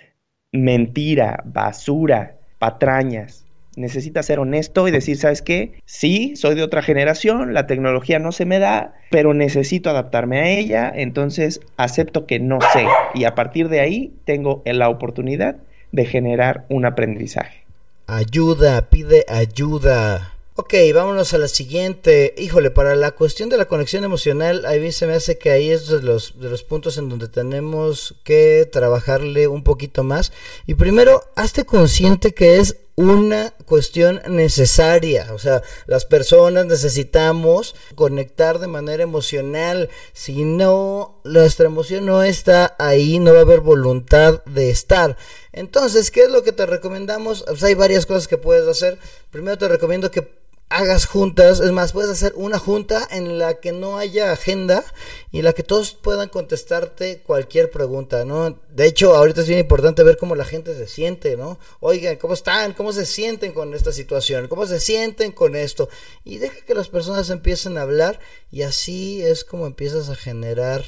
mentira, 0.53 1.43
basura, 1.47 2.37
patrañas 2.59 3.44
necesita 3.77 4.23
ser 4.23 4.39
honesto 4.39 4.89
y 4.89 4.91
decir, 4.91 5.17
¿sabes 5.17 5.43
qué? 5.43 5.73
Sí, 5.85 6.35
soy 6.37 6.55
de 6.55 6.63
otra 6.63 6.83
generación, 6.83 7.55
la 7.55 7.67
tecnología 7.67 8.19
no 8.19 8.33
se 8.33 8.45
me 8.45 8.59
da, 8.59 8.95
pero 9.11 9.35
necesito 9.35 9.91
adaptarme 9.91 10.41
a 10.41 10.49
ella, 10.49 10.93
entonces 10.95 11.61
acepto 11.77 12.27
que 12.27 12.41
no 12.41 12.59
sé 12.73 12.87
y 13.15 13.25
a 13.25 13.35
partir 13.35 13.69
de 13.69 13.81
ahí 13.81 14.13
tengo 14.25 14.63
la 14.65 14.89
oportunidad 14.89 15.57
de 15.93 16.05
generar 16.05 16.65
un 16.69 16.87
aprendizaje. 16.87 17.65
Ayuda, 18.07 18.91
pide 18.91 19.25
ayuda. 19.29 20.34
Ok, 20.57 20.73
vámonos 20.95 21.35
a 21.35 21.39
la 21.39 21.49
siguiente. 21.49 22.33
Híjole, 22.39 22.71
para 22.71 22.95
la 22.95 23.11
cuestión 23.11 23.49
de 23.49 23.57
la 23.57 23.65
conexión 23.65 24.05
emocional, 24.05 24.65
a 24.67 24.75
mí 24.75 24.93
se 24.93 25.09
me 25.09 25.15
hace 25.15 25.37
que 25.37 25.51
ahí 25.51 25.69
es 25.69 25.89
de 25.89 26.01
los, 26.01 26.39
de 26.39 26.49
los 26.49 26.63
puntos 26.63 26.97
en 26.97 27.09
donde 27.09 27.27
tenemos 27.27 28.15
que 28.23 28.65
trabajarle 28.71 29.49
un 29.49 29.65
poquito 29.65 30.05
más. 30.05 30.31
Y 30.65 30.75
primero, 30.75 31.25
hazte 31.35 31.65
consciente 31.65 32.35
que 32.35 32.61
es 32.61 32.77
una 32.95 33.53
cuestión 33.67 34.23
necesaria. 34.29 35.27
O 35.35 35.41
sea, 35.41 35.61
las 35.87 36.05
personas 36.05 36.67
necesitamos 36.67 37.75
conectar 37.97 38.61
de 38.61 38.69
manera 38.69 39.03
emocional. 39.03 39.91
Si 40.13 40.45
no, 40.45 41.21
nuestra 41.25 41.67
emoción 41.67 42.07
no 42.07 42.23
está 42.23 42.77
ahí, 42.79 43.19
no 43.19 43.33
va 43.33 43.41
a 43.41 43.43
haber 43.43 43.59
voluntad 43.59 44.45
de 44.45 44.71
estar. 44.71 45.17
Entonces, 45.51 46.13
¿qué 46.13 46.23
es 46.23 46.31
lo 46.31 46.45
que 46.45 46.53
te 46.53 46.65
recomendamos? 46.65 47.43
Pues 47.43 47.65
hay 47.65 47.75
varias 47.75 48.07
cosas 48.07 48.29
que 48.29 48.39
puedes 48.39 48.69
hacer. 48.69 49.01
Primero 49.33 49.59
te 49.59 49.67
recomiendo 49.67 50.13
que 50.13 50.44
hagas 50.69 51.07
juntas, 51.07 51.61
es 51.61 51.71
más, 51.71 51.93
puedes 51.93 52.11
hacer 52.11 52.33
una 52.37 52.59
junta 52.59 53.07
en 53.11 53.39
la 53.39 53.61
que 53.61 53.73
no 53.73 53.99
haya 53.99 54.33
agenda 54.33 54.85
y 55.31 55.39
en 55.39 55.45
la 55.45 55.53
que 55.53 55.63
todos 55.63 55.93
puedan 55.93 56.29
contestarte 56.29 57.23
cualquier 57.23 57.71
pregunta, 57.71 58.25
¿no? 58.25 58.59
De 58.71 58.87
hecho, 58.87 59.15
ahorita 59.15 59.43
es 59.43 59.47
bien 59.47 59.61
importante 59.61 60.03
ver 60.03 60.17
cómo 60.17 60.35
la 60.35 60.45
gente 60.45 60.75
se 60.75 60.89
siente, 60.89 61.37
¿no? 61.37 61.59
Oigan, 61.81 62.17
¿cómo 62.17 62.35
están? 62.35 62.73
¿Cómo 62.73 62.93
se 62.93 63.07
sienten 63.07 63.53
con 63.53 63.75
esta 63.75 63.93
situación? 63.93 64.49
¿Cómo 64.49 64.67
se 64.67 64.81
sienten 64.81 65.33
con 65.33 65.55
esto? 65.55 65.89
Y 66.25 66.39
deja 66.39 66.65
que 66.65 66.75
las 66.75 66.89
personas 66.89 67.31
empiecen 67.31 67.79
a 67.79 67.83
hablar 67.83 68.19
y 68.51 68.63
así 68.63 69.23
es 69.23 69.45
como 69.45 69.67
empiezas 69.67 70.09
a 70.09 70.17
generar 70.17 70.85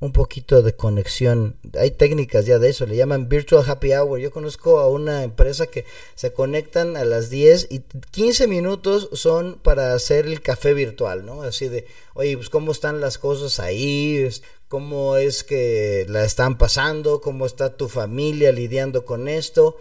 un 0.00 0.12
poquito 0.12 0.62
de 0.62 0.74
conexión. 0.74 1.56
Hay 1.78 1.90
técnicas 1.90 2.46
ya 2.46 2.58
de 2.58 2.68
eso, 2.68 2.86
le 2.86 2.96
llaman 2.96 3.28
Virtual 3.28 3.68
Happy 3.68 3.92
Hour. 3.92 4.20
Yo 4.20 4.30
conozco 4.30 4.78
a 4.78 4.88
una 4.88 5.24
empresa 5.24 5.66
que 5.66 5.84
se 6.14 6.32
conectan 6.32 6.96
a 6.96 7.04
las 7.04 7.30
10 7.30 7.68
y 7.70 7.80
15 8.10 8.46
minutos 8.46 9.08
son 9.12 9.58
para 9.62 9.94
hacer 9.94 10.26
el 10.26 10.40
café 10.40 10.72
virtual, 10.72 11.26
¿no? 11.26 11.42
Así 11.42 11.68
de, 11.68 11.86
oye, 12.14 12.36
pues 12.36 12.48
cómo 12.48 12.70
están 12.70 13.00
las 13.00 13.18
cosas 13.18 13.58
ahí, 13.58 14.28
cómo 14.68 15.16
es 15.16 15.42
que 15.42 16.06
la 16.08 16.24
están 16.24 16.58
pasando, 16.58 17.20
cómo 17.20 17.44
está 17.44 17.76
tu 17.76 17.88
familia 17.88 18.52
lidiando 18.52 19.04
con 19.04 19.26
esto. 19.26 19.76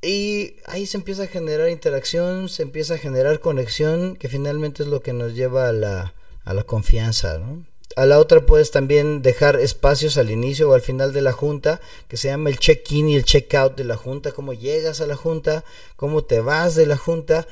Y 0.00 0.56
ahí 0.64 0.86
se 0.86 0.96
empieza 0.96 1.24
a 1.24 1.26
generar 1.26 1.68
interacción, 1.68 2.48
se 2.48 2.62
empieza 2.62 2.94
a 2.94 2.98
generar 2.98 3.40
conexión, 3.40 4.16
que 4.16 4.28
finalmente 4.28 4.84
es 4.84 4.88
lo 4.88 5.02
que 5.02 5.12
nos 5.12 5.34
lleva 5.34 5.68
a 5.68 5.72
la, 5.72 6.14
a 6.44 6.54
la 6.54 6.62
confianza, 6.62 7.38
¿no? 7.38 7.66
A 7.96 8.06
la 8.06 8.18
otra 8.18 8.44
puedes 8.46 8.70
también 8.70 9.22
dejar 9.22 9.58
espacios 9.58 10.18
al 10.18 10.30
inicio 10.30 10.70
o 10.70 10.74
al 10.74 10.82
final 10.82 11.12
de 11.12 11.22
la 11.22 11.32
junta, 11.32 11.80
que 12.06 12.16
se 12.16 12.28
llama 12.28 12.50
el 12.50 12.58
check-in 12.58 13.08
y 13.08 13.16
el 13.16 13.24
check-out 13.24 13.76
de 13.76 13.84
la 13.84 13.96
junta, 13.96 14.32
cómo 14.32 14.52
llegas 14.52 15.00
a 15.00 15.06
la 15.06 15.16
junta, 15.16 15.64
cómo 15.96 16.22
te 16.24 16.40
vas 16.40 16.74
de 16.74 16.86
la 16.86 16.96
junta. 16.96 17.46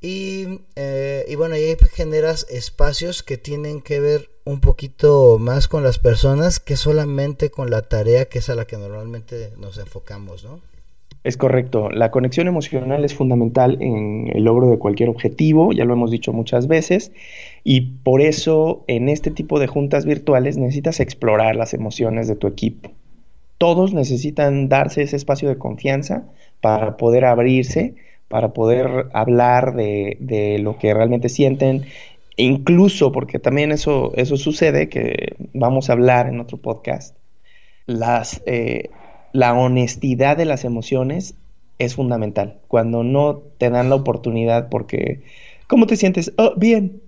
Y, 0.00 0.62
eh, 0.74 1.24
y 1.28 1.36
bueno, 1.36 1.54
ahí 1.54 1.76
generas 1.92 2.46
espacios 2.50 3.22
que 3.22 3.38
tienen 3.38 3.80
que 3.80 4.00
ver 4.00 4.30
un 4.44 4.60
poquito 4.60 5.38
más 5.38 5.68
con 5.68 5.84
las 5.84 5.98
personas 5.98 6.58
que 6.58 6.76
solamente 6.76 7.50
con 7.50 7.70
la 7.70 7.82
tarea 7.82 8.24
que 8.24 8.40
es 8.40 8.48
a 8.48 8.56
la 8.56 8.66
que 8.66 8.76
normalmente 8.76 9.52
nos 9.56 9.78
enfocamos, 9.78 10.42
¿no? 10.42 10.60
Es 11.24 11.36
correcto. 11.36 11.88
La 11.90 12.10
conexión 12.10 12.48
emocional 12.48 13.04
es 13.04 13.14
fundamental 13.14 13.78
en 13.80 14.28
el 14.34 14.42
logro 14.44 14.68
de 14.68 14.78
cualquier 14.78 15.08
objetivo, 15.08 15.72
ya 15.72 15.84
lo 15.84 15.92
hemos 15.92 16.10
dicho 16.10 16.32
muchas 16.32 16.66
veces, 16.66 17.12
y 17.62 17.82
por 18.02 18.20
eso 18.20 18.82
en 18.88 19.08
este 19.08 19.30
tipo 19.30 19.60
de 19.60 19.68
juntas 19.68 20.04
virtuales 20.04 20.58
necesitas 20.58 20.98
explorar 20.98 21.54
las 21.54 21.74
emociones 21.74 22.26
de 22.26 22.34
tu 22.34 22.48
equipo. 22.48 22.90
Todos 23.58 23.94
necesitan 23.94 24.68
darse 24.68 25.02
ese 25.02 25.14
espacio 25.14 25.48
de 25.48 25.58
confianza 25.58 26.24
para 26.60 26.96
poder 26.96 27.24
abrirse, 27.24 27.94
para 28.26 28.52
poder 28.52 29.06
hablar 29.12 29.76
de, 29.76 30.58
lo 30.60 30.76
que 30.78 30.92
realmente 30.92 31.28
sienten, 31.28 31.84
incluso 32.36 33.12
porque 33.12 33.38
también 33.38 33.70
eso, 33.70 34.12
eso 34.16 34.36
sucede, 34.36 34.88
que 34.88 35.36
vamos 35.52 35.88
a 35.88 35.92
hablar 35.92 36.26
en 36.26 36.40
otro 36.40 36.58
podcast, 36.58 37.16
las... 37.86 38.42
Eh, 38.46 38.90
la 39.32 39.54
honestidad 39.54 40.36
de 40.36 40.44
las 40.44 40.64
emociones 40.64 41.34
es 41.78 41.94
fundamental. 41.96 42.60
Cuando 42.68 43.02
no 43.04 43.42
te 43.58 43.70
dan 43.70 43.90
la 43.90 43.96
oportunidad 43.96 44.68
porque, 44.68 45.22
¿cómo 45.66 45.86
te 45.86 45.96
sientes? 45.96 46.32
Oh, 46.38 46.54
bien. 46.56 47.02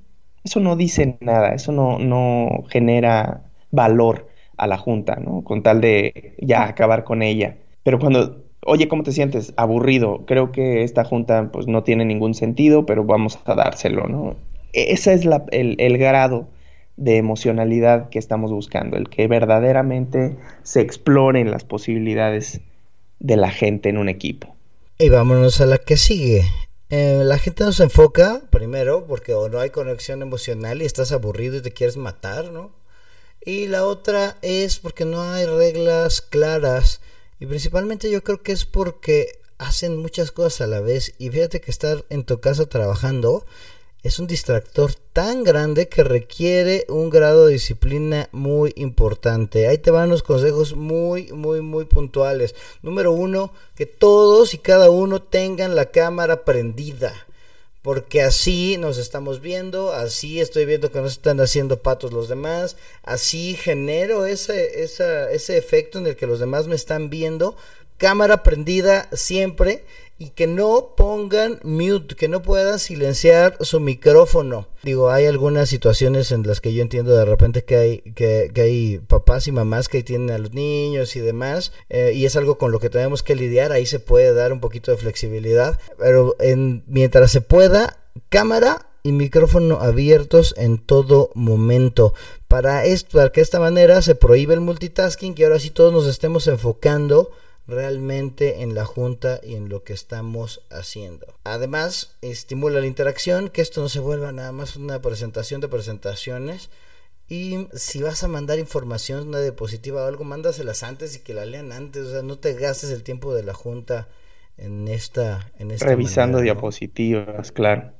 Eso 0.44 0.60
no 0.60 0.76
dice 0.76 1.16
nada, 1.20 1.54
eso 1.54 1.72
no, 1.72 1.98
no 1.98 2.64
genera 2.68 3.44
valor 3.70 4.28
a 4.56 4.66
la 4.66 4.76
junta, 4.76 5.16
¿no? 5.16 5.42
Con 5.42 5.62
tal 5.62 5.80
de 5.80 6.34
ya 6.38 6.64
acabar 6.64 7.04
con 7.04 7.22
ella. 7.22 7.56
Pero 7.82 7.98
cuando, 7.98 8.44
oye, 8.66 8.88
¿cómo 8.88 9.02
te 9.04 9.12
sientes? 9.12 9.54
Aburrido. 9.56 10.24
Creo 10.26 10.52
que 10.52 10.82
esta 10.82 11.04
junta 11.04 11.50
pues 11.50 11.66
no 11.66 11.82
tiene 11.82 12.04
ningún 12.04 12.34
sentido, 12.34 12.84
pero 12.86 13.04
vamos 13.04 13.38
a 13.46 13.54
dárselo, 13.54 14.06
¿no? 14.06 14.36
E-, 14.72 14.92
ese 14.92 15.14
es 15.14 15.26
el, 15.50 15.76
el 15.78 15.98
grado 15.98 16.48
de 16.96 17.16
emocionalidad 17.16 18.08
que 18.08 18.18
estamos 18.18 18.50
buscando, 18.52 18.96
el 18.96 19.08
que 19.08 19.26
verdaderamente 19.26 20.36
se 20.62 20.80
exploren 20.80 21.50
las 21.50 21.64
posibilidades 21.64 22.60
de 23.18 23.36
la 23.36 23.50
gente 23.50 23.88
en 23.88 23.98
un 23.98 24.08
equipo. 24.08 24.54
Y 24.98 25.08
vámonos 25.08 25.60
a 25.60 25.66
la 25.66 25.78
que 25.78 25.96
sigue. 25.96 26.44
Eh, 26.90 27.22
la 27.24 27.38
gente 27.38 27.64
no 27.64 27.72
se 27.72 27.84
enfoca, 27.84 28.42
primero, 28.50 29.06
porque 29.06 29.34
o 29.34 29.48
no 29.48 29.58
hay 29.58 29.70
conexión 29.70 30.22
emocional 30.22 30.82
y 30.82 30.84
estás 30.84 31.10
aburrido 31.10 31.56
y 31.56 31.62
te 31.62 31.72
quieres 31.72 31.96
matar, 31.96 32.52
¿no? 32.52 32.72
Y 33.44 33.66
la 33.66 33.84
otra 33.84 34.36
es 34.42 34.78
porque 34.78 35.04
no 35.04 35.22
hay 35.22 35.46
reglas 35.46 36.20
claras. 36.20 37.00
Y 37.40 37.46
principalmente 37.46 38.10
yo 38.10 38.22
creo 38.22 38.42
que 38.42 38.52
es 38.52 38.64
porque 38.64 39.40
hacen 39.58 39.96
muchas 39.96 40.30
cosas 40.30 40.62
a 40.62 40.66
la 40.66 40.80
vez. 40.80 41.14
Y 41.18 41.30
fíjate 41.30 41.60
que 41.60 41.70
estar 41.70 42.04
en 42.08 42.24
tu 42.24 42.40
casa 42.40 42.66
trabajando 42.66 43.44
es 44.04 44.18
un 44.18 44.26
distractor 44.26 44.92
tan 45.14 45.44
grande 45.44 45.88
que 45.88 46.04
requiere 46.04 46.84
un 46.90 47.08
grado 47.08 47.46
de 47.46 47.54
disciplina 47.54 48.28
muy 48.32 48.74
importante. 48.76 49.66
Ahí 49.66 49.78
te 49.78 49.90
van 49.90 50.10
los 50.10 50.22
consejos 50.22 50.76
muy, 50.76 51.32
muy, 51.32 51.62
muy 51.62 51.86
puntuales. 51.86 52.54
Número 52.82 53.12
uno, 53.12 53.54
que 53.74 53.86
todos 53.86 54.52
y 54.52 54.58
cada 54.58 54.90
uno 54.90 55.22
tengan 55.22 55.74
la 55.74 55.86
cámara 55.86 56.44
prendida. 56.44 57.14
Porque 57.80 58.20
así 58.20 58.76
nos 58.76 58.98
estamos 58.98 59.40
viendo, 59.40 59.92
así 59.92 60.38
estoy 60.38 60.66
viendo 60.66 60.92
que 60.92 61.00
nos 61.00 61.12
están 61.12 61.40
haciendo 61.40 61.80
patos 61.80 62.12
los 62.12 62.28
demás, 62.28 62.76
así 63.02 63.56
genero 63.56 64.26
ese, 64.26 64.82
ese 64.82 65.56
efecto 65.56 65.98
en 65.98 66.06
el 66.06 66.16
que 66.16 66.26
los 66.26 66.40
demás 66.40 66.66
me 66.66 66.74
están 66.74 67.08
viendo. 67.08 67.56
Cámara 67.96 68.42
prendida 68.42 69.08
siempre 69.12 69.84
y 70.18 70.30
que 70.30 70.46
no 70.46 70.94
pongan 70.96 71.58
mute, 71.64 72.14
que 72.14 72.28
no 72.28 72.42
puedan 72.42 72.78
silenciar 72.78 73.56
su 73.60 73.80
micrófono. 73.80 74.68
Digo, 74.82 75.10
hay 75.10 75.26
algunas 75.26 75.68
situaciones 75.68 76.30
en 76.30 76.46
las 76.46 76.60
que 76.60 76.72
yo 76.72 76.82
entiendo 76.82 77.16
de 77.16 77.24
repente 77.24 77.64
que 77.64 77.76
hay, 77.76 77.98
que, 78.14 78.50
hay 78.56 78.98
papás 78.98 79.48
y 79.48 79.52
mamás 79.52 79.88
que 79.88 80.02
tienen 80.02 80.30
a 80.30 80.38
los 80.38 80.52
niños 80.52 81.16
y 81.16 81.20
demás, 81.20 81.72
eh, 81.88 82.12
y 82.14 82.26
es 82.26 82.36
algo 82.36 82.58
con 82.58 82.70
lo 82.70 82.78
que 82.78 82.90
tenemos 82.90 83.22
que 83.22 83.34
lidiar, 83.34 83.72
ahí 83.72 83.86
se 83.86 83.98
puede 83.98 84.32
dar 84.34 84.52
un 84.52 84.60
poquito 84.60 84.90
de 84.90 84.98
flexibilidad, 84.98 85.78
pero 85.98 86.36
en, 86.38 86.84
mientras 86.86 87.32
se 87.32 87.40
pueda, 87.40 87.98
cámara 88.28 88.86
y 89.02 89.12
micrófono 89.12 89.80
abiertos 89.80 90.54
en 90.56 90.78
todo 90.78 91.30
momento. 91.34 92.14
Para, 92.48 92.84
esto, 92.86 93.18
para 93.18 93.30
que 93.30 93.40
de 93.40 93.44
esta 93.44 93.60
manera 93.60 94.00
se 94.00 94.14
prohíbe 94.14 94.54
el 94.54 94.60
multitasking 94.60 95.34
y 95.36 95.42
ahora 95.42 95.58
sí 95.58 95.70
todos 95.70 95.92
nos 95.92 96.06
estemos 96.06 96.46
enfocando 96.46 97.30
realmente 97.66 98.62
en 98.62 98.74
la 98.74 98.84
junta 98.84 99.40
y 99.42 99.54
en 99.54 99.68
lo 99.68 99.84
que 99.84 99.92
estamos 99.92 100.62
haciendo. 100.70 101.26
Además, 101.44 102.16
estimula 102.20 102.80
la 102.80 102.86
interacción, 102.86 103.48
que 103.48 103.62
esto 103.62 103.80
no 103.80 103.88
se 103.88 104.00
vuelva 104.00 104.32
nada 104.32 104.52
más 104.52 104.76
una 104.76 105.00
presentación 105.00 105.60
de 105.60 105.68
presentaciones. 105.68 106.70
Y 107.28 107.68
si 107.72 108.02
vas 108.02 108.22
a 108.22 108.28
mandar 108.28 108.58
información, 108.58 109.28
una 109.28 109.40
diapositiva 109.40 110.04
o 110.04 110.06
algo, 110.06 110.24
mándaselas 110.24 110.82
antes 110.82 111.16
y 111.16 111.20
que 111.20 111.32
la 111.32 111.46
lean 111.46 111.72
antes. 111.72 112.02
O 112.02 112.10
sea, 112.10 112.22
no 112.22 112.38
te 112.38 112.52
gastes 112.52 112.90
el 112.90 113.02
tiempo 113.02 113.34
de 113.34 113.42
la 113.42 113.54
junta 113.54 114.08
en 114.58 114.88
esta. 114.88 115.50
En 115.58 115.70
esta 115.70 115.86
Revisando 115.86 116.40
diapositivas, 116.40 117.50
claro. 117.50 117.92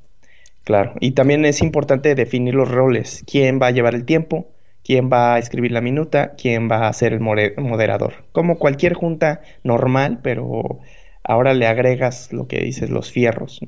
Claro. 0.64 0.94
Y 1.00 1.12
también 1.12 1.44
es 1.44 1.60
importante 1.60 2.14
definir 2.14 2.54
los 2.54 2.70
roles. 2.70 3.22
¿Quién 3.30 3.60
va 3.60 3.68
a 3.68 3.70
llevar 3.70 3.94
el 3.94 4.04
tiempo? 4.04 4.53
Quién 4.84 5.10
va 5.10 5.34
a 5.34 5.38
escribir 5.38 5.72
la 5.72 5.80
minuta, 5.80 6.34
quién 6.36 6.70
va 6.70 6.86
a 6.86 6.92
ser 6.92 7.14
el 7.14 7.20
moderador. 7.20 8.24
Como 8.32 8.58
cualquier 8.58 8.94
junta 8.94 9.40
normal, 9.62 10.20
pero 10.22 10.80
ahora 11.24 11.54
le 11.54 11.66
agregas 11.66 12.32
lo 12.32 12.46
que 12.46 12.58
dices, 12.60 12.90
los 12.90 13.10
fierros. 13.10 13.60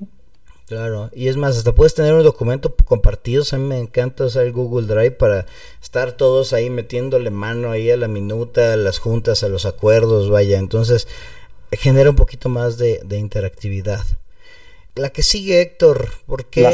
Claro, 0.66 1.10
y 1.14 1.28
es 1.28 1.36
más, 1.36 1.56
hasta 1.56 1.74
puedes 1.74 1.94
tener 1.94 2.12
un 2.12 2.24
documento 2.24 2.74
compartido. 2.74 3.44
A 3.50 3.56
mí 3.56 3.64
me 3.64 3.78
encanta 3.78 4.24
usar 4.24 4.44
el 4.44 4.52
Google 4.52 4.86
Drive 4.86 5.12
para 5.12 5.46
estar 5.80 6.12
todos 6.12 6.52
ahí 6.52 6.70
metiéndole 6.70 7.30
mano 7.30 7.70
ahí 7.70 7.90
a 7.90 7.96
la 7.96 8.08
minuta, 8.08 8.72
a 8.72 8.76
las 8.76 8.98
juntas, 8.98 9.42
a 9.42 9.48
los 9.48 9.64
acuerdos, 9.64 10.28
vaya. 10.28 10.58
Entonces 10.58 11.06
genera 11.70 12.10
un 12.10 12.16
poquito 12.16 12.48
más 12.48 12.78
de 12.78 13.18
interactividad. 13.18 14.00
La 14.96 15.10
que 15.10 15.22
sigue, 15.22 15.60
Héctor, 15.60 16.08
¿por 16.24 16.46
qué? 16.46 16.66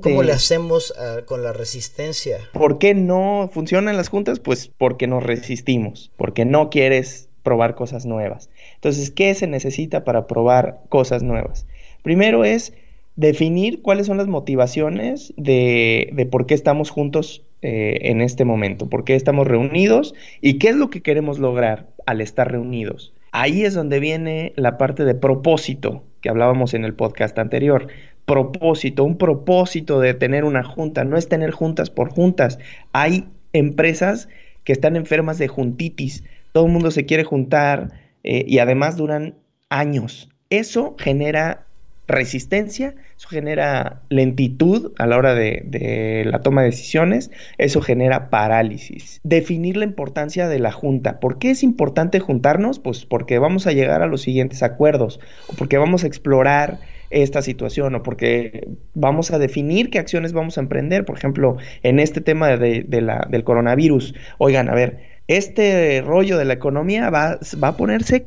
¿Cómo, 0.00 0.22
le 0.22 0.30
hacemos 0.32 0.94
ah, 0.96 1.22
con 1.26 1.42
la 1.42 1.52
resistencia? 1.52 2.38
¿Por 2.52 2.78
qué 2.78 2.94
no 2.94 3.50
funcionan 3.52 3.96
las 3.96 4.08
juntas? 4.08 4.38
Pues 4.38 4.70
porque 4.78 5.08
nos 5.08 5.24
resistimos, 5.24 6.12
porque 6.16 6.44
no 6.44 6.70
quieres 6.70 7.28
probar 7.42 7.74
cosas 7.74 8.06
nuevas. 8.06 8.48
Entonces, 8.76 9.10
¿qué 9.10 9.34
se 9.34 9.48
necesita 9.48 10.04
para 10.04 10.28
probar 10.28 10.82
cosas 10.88 11.24
nuevas? 11.24 11.66
Primero 12.04 12.44
es 12.44 12.74
definir 13.16 13.82
cuáles 13.82 14.06
son 14.06 14.18
las 14.18 14.28
motivaciones 14.28 15.34
de, 15.36 16.10
de 16.12 16.26
por 16.26 16.46
qué 16.46 16.54
estamos 16.54 16.90
juntos 16.90 17.42
eh, 17.62 17.98
en 18.02 18.20
este 18.20 18.44
momento, 18.44 18.88
por 18.88 19.02
qué 19.02 19.16
estamos 19.16 19.48
reunidos 19.48 20.14
y 20.40 20.58
qué 20.58 20.68
es 20.68 20.76
lo 20.76 20.90
que 20.90 21.02
queremos 21.02 21.40
lograr 21.40 21.88
al 22.06 22.20
estar 22.20 22.52
reunidos. 22.52 23.12
Ahí 23.32 23.64
es 23.64 23.74
donde 23.74 23.98
viene 23.98 24.52
la 24.54 24.78
parte 24.78 25.04
de 25.04 25.16
propósito 25.16 26.04
que 26.24 26.30
hablábamos 26.30 26.72
en 26.72 26.86
el 26.86 26.94
podcast 26.94 27.38
anterior. 27.38 27.88
Propósito, 28.24 29.04
un 29.04 29.18
propósito 29.18 30.00
de 30.00 30.14
tener 30.14 30.44
una 30.44 30.64
junta, 30.64 31.04
no 31.04 31.18
es 31.18 31.28
tener 31.28 31.50
juntas 31.50 31.90
por 31.90 32.08
juntas. 32.08 32.58
Hay 32.94 33.28
empresas 33.52 34.30
que 34.64 34.72
están 34.72 34.96
enfermas 34.96 35.36
de 35.36 35.48
juntitis, 35.48 36.24
todo 36.52 36.64
el 36.64 36.72
mundo 36.72 36.90
se 36.90 37.04
quiere 37.04 37.24
juntar 37.24 37.90
eh, 38.22 38.42
y 38.48 38.58
además 38.58 38.96
duran 38.96 39.34
años. 39.68 40.30
Eso 40.48 40.96
genera 40.98 41.66
resistencia, 42.06 42.94
eso 43.16 43.28
genera 43.28 44.02
lentitud 44.08 44.92
a 44.98 45.06
la 45.06 45.16
hora 45.16 45.34
de, 45.34 46.24
la 46.26 46.40
toma 46.40 46.62
de 46.62 46.70
decisiones, 46.70 47.30
eso 47.58 47.80
genera 47.80 48.30
parálisis. 48.30 49.20
Definir 49.24 49.76
la 49.76 49.84
importancia 49.84 50.48
de 50.48 50.58
la 50.58 50.72
junta. 50.72 51.20
¿Por 51.20 51.38
qué 51.38 51.50
es 51.50 51.62
importante 51.62 52.20
juntarnos? 52.20 52.78
Pues 52.78 53.06
porque 53.06 53.38
vamos 53.38 53.66
a 53.66 53.72
llegar 53.72 54.02
a 54.02 54.06
los 54.06 54.22
siguientes 54.22 54.62
acuerdos, 54.62 55.20
o 55.48 55.54
porque 55.54 55.78
vamos 55.78 56.04
a 56.04 56.06
explorar 56.06 56.78
esta 57.10 57.42
situación, 57.42 57.94
o 57.94 58.02
porque 58.02 58.68
vamos 58.94 59.30
a 59.30 59.38
definir 59.38 59.90
qué 59.90 59.98
acciones 59.98 60.32
vamos 60.32 60.58
a 60.58 60.60
emprender. 60.60 61.04
Por 61.04 61.16
ejemplo, 61.16 61.56
en 61.82 62.00
este 62.00 62.20
tema 62.20 62.56
de, 62.56 62.84
del 62.84 63.44
coronavirus, 63.44 64.14
oigan, 64.38 64.68
a 64.68 64.74
ver, 64.74 65.14
este 65.26 66.02
rollo 66.02 66.36
de 66.36 66.44
la 66.44 66.52
economía 66.52 67.08
va, 67.08 67.38
va 67.62 67.68
a 67.68 67.76
ponerse 67.76 68.26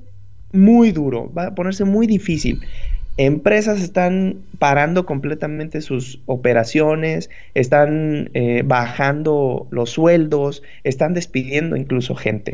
muy 0.51 0.91
duro, 0.91 1.31
va 1.33 1.47
a 1.47 1.55
ponerse 1.55 1.83
muy 1.83 2.07
difícil. 2.07 2.61
Empresas 3.17 3.81
están 3.81 4.37
parando 4.59 5.07
completamente 5.07 5.81
sus 5.81 6.21
operaciones, 6.27 7.31
están 7.55 8.29
eh, 8.35 8.61
bajando 8.63 9.67
los 9.71 9.89
sueldos, 9.89 10.61
están 10.83 11.15
despidiendo 11.15 11.75
incluso 11.75 12.13
gente. 12.13 12.53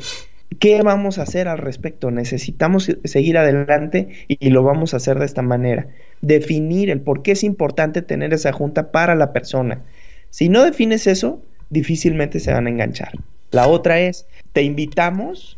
¿Qué 0.60 0.82
vamos 0.82 1.19
a 1.19 1.23
hacer 1.23 1.49
al 1.49 1.58
respecto? 1.58 2.12
Necesitamos 2.12 2.89
seguir 3.04 3.38
adelante 3.38 4.10
y 4.28 4.49
lo 4.52 4.63
vamos 4.63 4.93
a 4.93 4.97
hacer 4.97 5.19
de 5.19 5.26
esta 5.26 5.41
manera. 5.41 5.88
Definir 6.21 6.89
el 6.89 7.02
por 7.02 7.23
qué 7.23 7.34
es 7.34 7.43
importante 7.43 8.02
tener 8.02 8.34
esa 8.34 8.54
junta 8.54 8.91
para 8.91 9.15
la 9.15 9.34
persona. 9.34 9.82
Si 10.30 10.47
no 10.47 10.63
defines 10.63 11.08
eso, 11.08 11.41
difícilmente 11.69 12.39
se 12.39 12.54
van 12.54 12.67
a 12.67 12.69
enganchar. 12.69 13.12
La 13.52 13.67
otra 13.67 13.99
es, 13.99 14.26
te 14.54 14.63
invitamos 14.63 15.58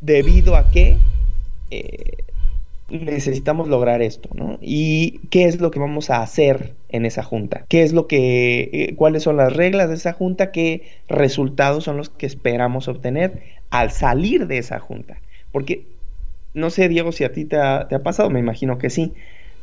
debido 0.00 0.56
a 0.56 0.70
que 0.70 0.96
eh, 1.70 2.12
necesitamos 2.88 3.68
lograr 3.68 4.00
esto, 4.02 4.28
¿no? 4.34 4.58
Y 4.60 5.20
qué 5.30 5.46
es 5.46 5.60
lo 5.60 5.70
que 5.70 5.80
vamos 5.80 6.10
a 6.10 6.22
hacer 6.22 6.74
en 6.88 7.04
esa 7.04 7.22
junta, 7.22 7.64
qué 7.68 7.82
es 7.82 7.92
lo 7.92 8.06
que, 8.06 8.70
eh, 8.72 8.94
cuáles 8.96 9.24
son 9.24 9.36
las 9.36 9.54
reglas 9.54 9.88
de 9.88 9.96
esa 9.96 10.12
junta, 10.12 10.52
qué 10.52 10.82
resultados 11.08 11.84
son 11.84 11.96
los 11.96 12.10
que 12.10 12.26
esperamos 12.26 12.86
obtener 12.88 13.42
al 13.70 13.90
salir 13.90 14.46
de 14.46 14.58
esa 14.58 14.78
junta. 14.78 15.18
Porque, 15.50 15.84
no 16.54 16.70
sé, 16.70 16.88
Diego, 16.88 17.10
si 17.12 17.24
a 17.24 17.32
ti 17.32 17.44
te 17.44 17.56
ha, 17.56 17.88
pasado, 18.04 18.30
me 18.30 18.40
imagino 18.40 18.78
que 18.78 18.90
sí, 18.90 19.14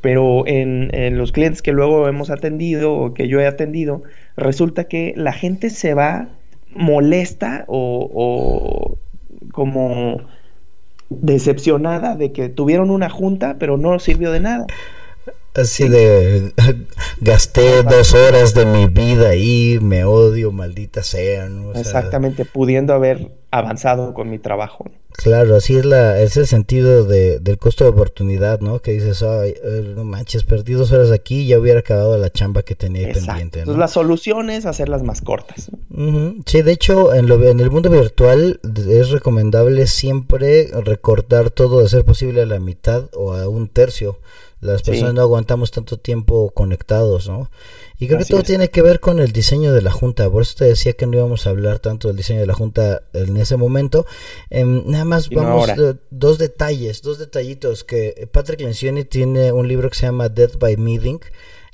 pero 0.02 0.46
en, 0.46 0.90
los 1.18 1.32
clientes 1.32 1.62
que 1.62 1.72
luego 1.72 2.10
hemos 2.10 2.30
atendido 2.30 2.94
o 2.94 3.14
que 3.14 3.30
yo 3.30 3.40
he 3.40 3.48
atendido, 3.48 4.04
resulta 4.36 4.86
que 4.86 5.14
la 5.16 5.32
gente 5.32 5.70
se 5.70 5.94
va 5.94 6.28
molesta 6.76 7.64
o, 7.68 8.10
o 8.14 8.98
como 9.54 10.20
decepcionada 11.10 12.16
de 12.16 12.32
que 12.32 12.50
tuvieron 12.50 12.90
una 12.90 13.10
junta, 13.10 13.58
pero 13.60 13.78
no 13.78 14.00
sirvió 14.00 14.32
de 14.32 14.40
nada. 14.40 14.68
Así 15.56 15.88
de 15.88 16.52
gasté 17.22 17.84
dos 17.84 18.14
horas 18.14 18.56
de 18.56 18.66
mi 18.66 18.88
vida 18.88 19.30
ahí, 19.30 19.78
me 19.82 20.04
odio, 20.04 20.52
maldita 20.52 21.04
sea. 21.04 21.48
Exactamente, 21.76 22.44
pudiendo 22.46 22.94
haber 22.94 23.32
avanzado 23.52 24.14
con 24.14 24.30
mi 24.30 24.40
trabajo. 24.40 24.86
Claro, 25.16 25.56
así 25.56 25.76
es 25.76 25.86
la, 25.86 26.20
es 26.20 26.38
el 26.38 26.48
sentido 26.48 27.06
de, 27.06 27.40
del 27.40 27.58
costo 27.58 27.84
de 27.84 27.92
oportunidad, 27.92 28.60
¿no? 28.60 28.80
Que 28.80 28.94
dices, 28.94 29.22
ay, 29.24 29.54
eh, 29.64 29.94
no 29.96 30.04
manches, 30.04 30.44
perdí 30.44 30.74
dos 30.74 30.92
horas 30.92 31.12
aquí 31.12 31.42
y 31.42 31.48
ya 31.48 31.60
hubiera 31.60 31.80
acabado 31.80 32.18
la 32.18 32.32
chamba 32.32 32.64
que 32.64 32.76
tenía 32.76 33.12
pendiente. 33.12 33.60
Entonces 33.60 33.80
la 33.80 33.88
solución 33.88 34.50
es 34.50 34.66
hacerlas 34.66 35.04
más 35.04 35.22
cortas. 35.22 35.70
Sí, 36.46 36.62
de 36.62 36.72
hecho, 36.72 37.14
en, 37.14 37.28
lo, 37.28 37.42
en 37.48 37.60
el 37.60 37.70
mundo 37.70 37.90
virtual 37.90 38.60
es 38.90 39.10
recomendable 39.10 39.88
siempre 39.88 40.70
recortar 40.84 41.52
todo 41.52 41.82
de 41.82 41.90
ser 41.90 42.04
posible 42.04 42.42
a 42.42 42.46
la 42.46 42.60
mitad 42.60 43.10
o 43.14 43.34
a 43.34 43.48
un 43.48 43.68
tercio 43.68 44.18
las 44.64 44.82
personas 44.82 45.14
no 45.14 45.22
aguantamos 45.22 45.72
tanto 45.72 45.98
tiempo 45.98 46.52
conectados, 46.52 47.28
¿no? 47.28 47.52
Y 48.00 48.08
creo 48.08 48.20
que 48.20 48.26
todo 48.26 48.44
tiene 48.44 48.70
que 48.70 48.82
ver 48.82 49.02
con 49.02 49.20
el 49.20 49.32
diseño 49.32 49.74
de 49.74 49.82
la 49.82 49.92
Junta. 49.92 50.30
Por 50.30 50.42
eso 50.42 50.56
te 50.58 50.66
decía 50.66 50.94
que 50.94 51.06
no 51.06 51.18
íbamos 51.18 51.46
a 51.46 51.50
hablar 51.50 51.80
tanto 51.80 52.08
del 52.08 52.18
diseño 52.18 52.40
de 52.40 52.48
la 52.48 52.54
Junta 52.54 53.04
en 53.14 53.38
ese 53.38 53.58
momento. 53.58 54.06
Em, 54.50 54.84
nada 55.04 55.16
más 55.16 55.30
vamos, 55.30 55.70
dos 56.10 56.38
detalles, 56.38 57.02
dos 57.02 57.20
detallitos. 57.20 57.84
Que 57.84 58.28
Patrick 58.32 58.62
Lencioni 58.62 59.04
tiene 59.04 59.52
un 59.52 59.68
libro 59.68 59.90
que 59.90 59.96
se 59.96 60.06
llama 60.06 60.30
Death 60.30 60.58
by 60.58 60.78
Meeting 60.78 61.20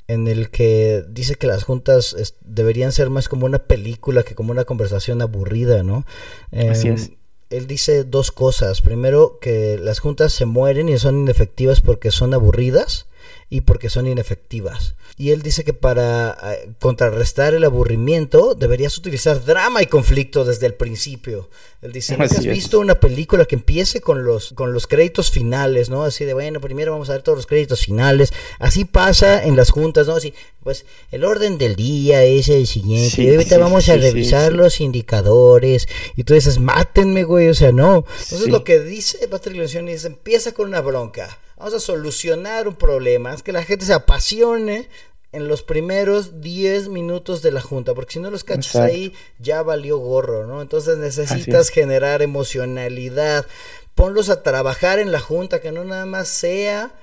en 0.08 0.26
el 0.26 0.50
que 0.50 1.04
dice 1.08 1.36
que 1.36 1.46
las 1.46 1.62
juntas 1.62 2.16
deberían 2.40 2.90
ser 2.90 3.10
más 3.10 3.28
como 3.28 3.46
una 3.46 3.60
película 3.60 4.24
que 4.24 4.34
como 4.34 4.50
una 4.50 4.64
conversación 4.64 5.22
aburrida, 5.22 5.82
¿no? 5.84 6.04
Así 6.52 6.88
em, 6.88 6.94
es. 6.94 7.12
Él 7.50 7.66
dice 7.66 8.04
dos 8.04 8.30
cosas. 8.30 8.80
Primero, 8.80 9.38
que 9.40 9.78
las 9.78 9.98
juntas 9.98 10.32
se 10.32 10.46
mueren 10.46 10.88
y 10.88 10.98
son 10.98 11.20
inefectivas 11.20 11.80
porque 11.80 12.10
son 12.10 12.34
aburridas 12.34 13.06
y 13.48 13.62
porque 13.62 13.90
son 13.90 14.06
inefectivas. 14.06 14.94
Y 15.16 15.32
él 15.32 15.42
dice 15.42 15.64
que 15.64 15.74
para 15.74 16.38
eh, 16.42 16.70
contrarrestar 16.80 17.52
el 17.52 17.64
aburrimiento 17.64 18.54
deberías 18.54 18.96
utilizar 18.96 19.44
drama 19.44 19.82
y 19.82 19.86
conflicto 19.86 20.44
desde 20.44 20.66
el 20.66 20.74
principio. 20.74 21.50
Él 21.82 21.92
dice, 21.92 22.16
¿no 22.16 22.24
has 22.24 22.44
visto 22.44 22.78
una 22.78 23.00
película 23.00 23.44
que 23.44 23.54
empiece 23.54 24.00
con 24.00 24.24
los, 24.24 24.52
con 24.52 24.72
los 24.72 24.86
créditos 24.86 25.30
finales, 25.30 25.90
¿no? 25.90 26.04
Así 26.04 26.24
de, 26.24 26.34
bueno, 26.34 26.60
primero 26.60 26.92
vamos 26.92 27.10
a 27.10 27.14
ver 27.14 27.22
todos 27.22 27.38
los 27.38 27.46
créditos 27.46 27.80
finales. 27.80 28.32
Así 28.58 28.84
pasa 28.84 29.42
en 29.44 29.56
las 29.56 29.70
juntas, 29.70 30.06
¿no? 30.06 30.14
Así, 30.14 30.34
pues 30.62 30.84
el 31.10 31.24
orden 31.24 31.58
del 31.58 31.76
día 31.76 32.22
es 32.22 32.48
el 32.48 32.66
siguiente. 32.66 33.22
y 33.22 33.30
ahorita 33.30 33.58
vamos 33.58 33.88
a 33.88 33.96
revisar 33.96 34.52
los 34.52 34.80
indicadores. 34.80 35.88
Y 36.16 36.24
tú 36.24 36.34
dices, 36.34 36.58
mátenme, 36.58 37.24
güey, 37.24 37.48
o 37.48 37.54
sea, 37.54 37.72
no. 37.72 38.04
Entonces 38.22 38.48
lo 38.48 38.62
que 38.62 38.80
dice 38.80 39.26
Patrick 39.28 39.56
Lencioni 39.56 39.92
es, 39.92 40.04
empieza 40.04 40.52
con 40.52 40.68
una 40.68 40.80
bronca 40.80 41.38
vamos 41.60 41.74
a 41.74 41.80
solucionar 41.80 42.66
un 42.66 42.74
problema, 42.74 43.34
es 43.34 43.42
que 43.42 43.52
la 43.52 43.62
gente 43.62 43.84
se 43.84 43.92
apasione 43.92 44.88
en 45.30 45.46
los 45.46 45.62
primeros 45.62 46.40
10 46.40 46.88
minutos 46.88 47.42
de 47.42 47.52
la 47.52 47.60
junta, 47.60 47.92
porque 47.92 48.14
si 48.14 48.18
no 48.18 48.30
los 48.30 48.44
cachas 48.44 48.76
ahí, 48.76 49.12
ya 49.38 49.62
valió 49.62 49.98
gorro, 49.98 50.46
¿no? 50.46 50.62
Entonces 50.62 50.96
necesitas 50.96 51.68
generar 51.68 52.22
emocionalidad, 52.22 53.46
ponlos 53.94 54.30
a 54.30 54.42
trabajar 54.42 54.98
en 55.00 55.12
la 55.12 55.20
junta, 55.20 55.60
que 55.60 55.70
no 55.70 55.84
nada 55.84 56.06
más 56.06 56.28
sea 56.28 56.94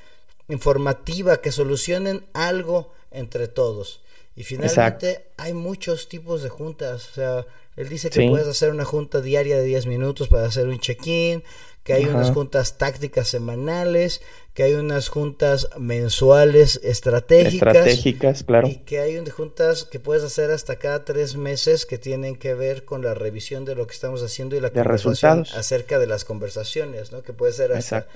informativa, 0.49 1.39
que 1.39 1.51
solucionen 1.51 2.25
algo 2.33 2.91
entre 3.11 3.47
todos. 3.47 4.01
Y 4.35 4.43
finalmente 4.43 5.27
hay 5.37 5.53
muchos 5.53 6.09
tipos 6.09 6.41
de 6.41 6.49
juntas, 6.49 7.09
o 7.11 7.13
sea, 7.13 7.45
él 7.75 7.89
dice 7.89 8.09
que 8.09 8.27
puedes 8.27 8.47
hacer 8.47 8.71
una 8.71 8.85
junta 8.85 9.21
diaria 9.21 9.55
de 9.55 9.63
10 9.63 9.85
minutos 9.85 10.29
para 10.29 10.47
hacer 10.47 10.67
un 10.67 10.79
check-in, 10.79 11.43
que 11.87 11.93
hay 11.93 12.03
unas 12.03 12.31
juntas 12.31 12.77
tácticas 12.77 13.29
semanales, 13.29 14.21
que 14.53 14.63
hay 14.63 14.73
unas 14.73 15.07
juntas 15.07 15.69
mensuales 15.77 16.81
estratégicas. 16.83 17.53
Estratégicas, 17.53 18.43
claro. 18.43 18.67
Y 18.67 18.79
que 18.79 18.99
hay 18.99 19.15
unas 19.15 19.33
juntas 19.33 19.85
que 19.85 19.97
puedes 19.97 20.21
hacer 20.21 20.51
hasta 20.51 20.75
cada 20.79 21.05
tres 21.05 21.37
meses 21.37 21.85
que 21.85 21.97
tienen 21.97 22.35
que 22.35 22.53
ver 22.55 22.83
con 22.83 23.03
la 23.03 23.13
revisión 23.13 23.63
de 23.63 23.75
lo 23.75 23.87
que 23.87 23.93
estamos 23.93 24.21
haciendo 24.21 24.57
y 24.57 24.59
la 24.59 24.71
conversación 24.71 25.45
acerca 25.55 25.97
de 25.97 26.07
las 26.07 26.25
conversaciones, 26.25 27.13
¿no? 27.13 27.23
Que 27.23 27.31
puede 27.31 27.53
ser 27.53 27.71
hasta 27.71 28.07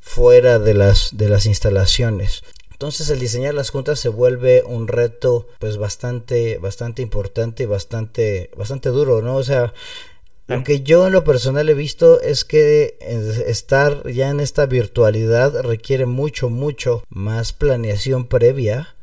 fuera 0.00 0.58
de 0.58 0.74
las, 0.74 1.16
de 1.16 1.28
las 1.28 1.46
instalaciones. 1.46 2.42
Entonces 2.72 3.08
el 3.08 3.20
diseñar 3.20 3.54
las 3.54 3.70
juntas 3.70 4.00
se 4.00 4.08
vuelve 4.08 4.64
un 4.64 4.88
reto 4.88 5.46
pues 5.60 5.76
bastante, 5.76 6.58
bastante 6.58 7.02
importante 7.02 7.62
y 7.62 7.66
bastante, 7.66 8.50
bastante 8.56 8.88
duro, 8.88 9.22
¿no? 9.22 9.36
O 9.36 9.44
sea, 9.44 9.72
lo 10.56 10.64
que 10.64 10.82
yo 10.82 11.06
en 11.06 11.12
lo 11.12 11.24
personal 11.24 11.68
he 11.68 11.74
visto 11.74 12.20
es 12.20 12.44
que 12.44 12.96
estar 13.46 14.08
ya 14.10 14.30
en 14.30 14.40
esta 14.40 14.66
virtualidad 14.66 15.60
requiere 15.62 16.06
mucho, 16.06 16.50
mucho 16.50 17.04
más 17.08 17.52
planeación 17.52 18.26
previa 18.26 18.94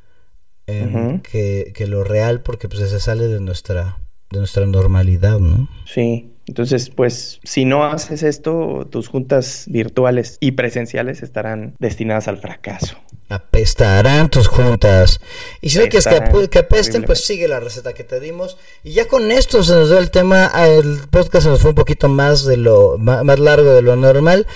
que, 0.65 1.71
que, 1.73 1.87
lo 1.87 2.03
real 2.03 2.41
porque 2.41 2.69
pues 2.69 2.87
se 2.89 2.99
sale 2.99 3.27
de 3.27 3.39
nuestra, 3.39 3.99
de 4.29 4.37
nuestra 4.37 4.65
normalidad, 4.67 5.39
¿no? 5.39 5.67
Sí, 5.85 6.31
entonces, 6.49 6.89
pues, 6.89 7.39
si 7.43 7.63
no 7.63 7.85
haces 7.85 8.23
esto, 8.23 8.87
tus 8.89 9.07
juntas 9.07 9.65
virtuales 9.67 10.37
y 10.39 10.53
presenciales 10.53 11.21
estarán 11.21 11.75
destinadas 11.77 12.27
al 12.27 12.39
fracaso. 12.39 12.97
Apestarán 13.29 14.31
tus 14.31 14.47
juntas. 14.47 15.21
Y 15.61 15.69
si 15.69 15.77
no 15.77 15.83
quieres 15.83 16.07
que, 16.49 16.57
apesten, 16.57 17.03
pues 17.03 17.23
sigue 17.23 17.47
la 17.47 17.59
receta 17.59 17.93
que 17.93 18.03
te 18.03 18.19
dimos. 18.19 18.57
Y 18.83 18.93
ya 18.93 19.07
con 19.07 19.31
esto 19.31 19.61
se 19.61 19.75
nos 19.75 19.89
da 19.89 19.99
el 19.99 20.09
tema. 20.09 20.51
El 20.65 21.01
podcast 21.11 21.43
se 21.43 21.49
nos 21.49 21.61
fue 21.61 21.69
un 21.69 21.75
poquito 21.75 22.09
más 22.09 22.45
de 22.45 22.57
lo 22.57 22.97
más 22.97 23.37
largo 23.37 23.71
de 23.71 23.83
lo 23.83 23.95
normal. 23.95 24.47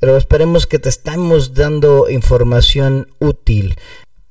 Pero 0.00 0.18
esperemos 0.18 0.66
que 0.66 0.78
te 0.78 0.90
estamos 0.90 1.54
dando 1.54 2.10
información 2.10 3.08
útil. 3.20 3.76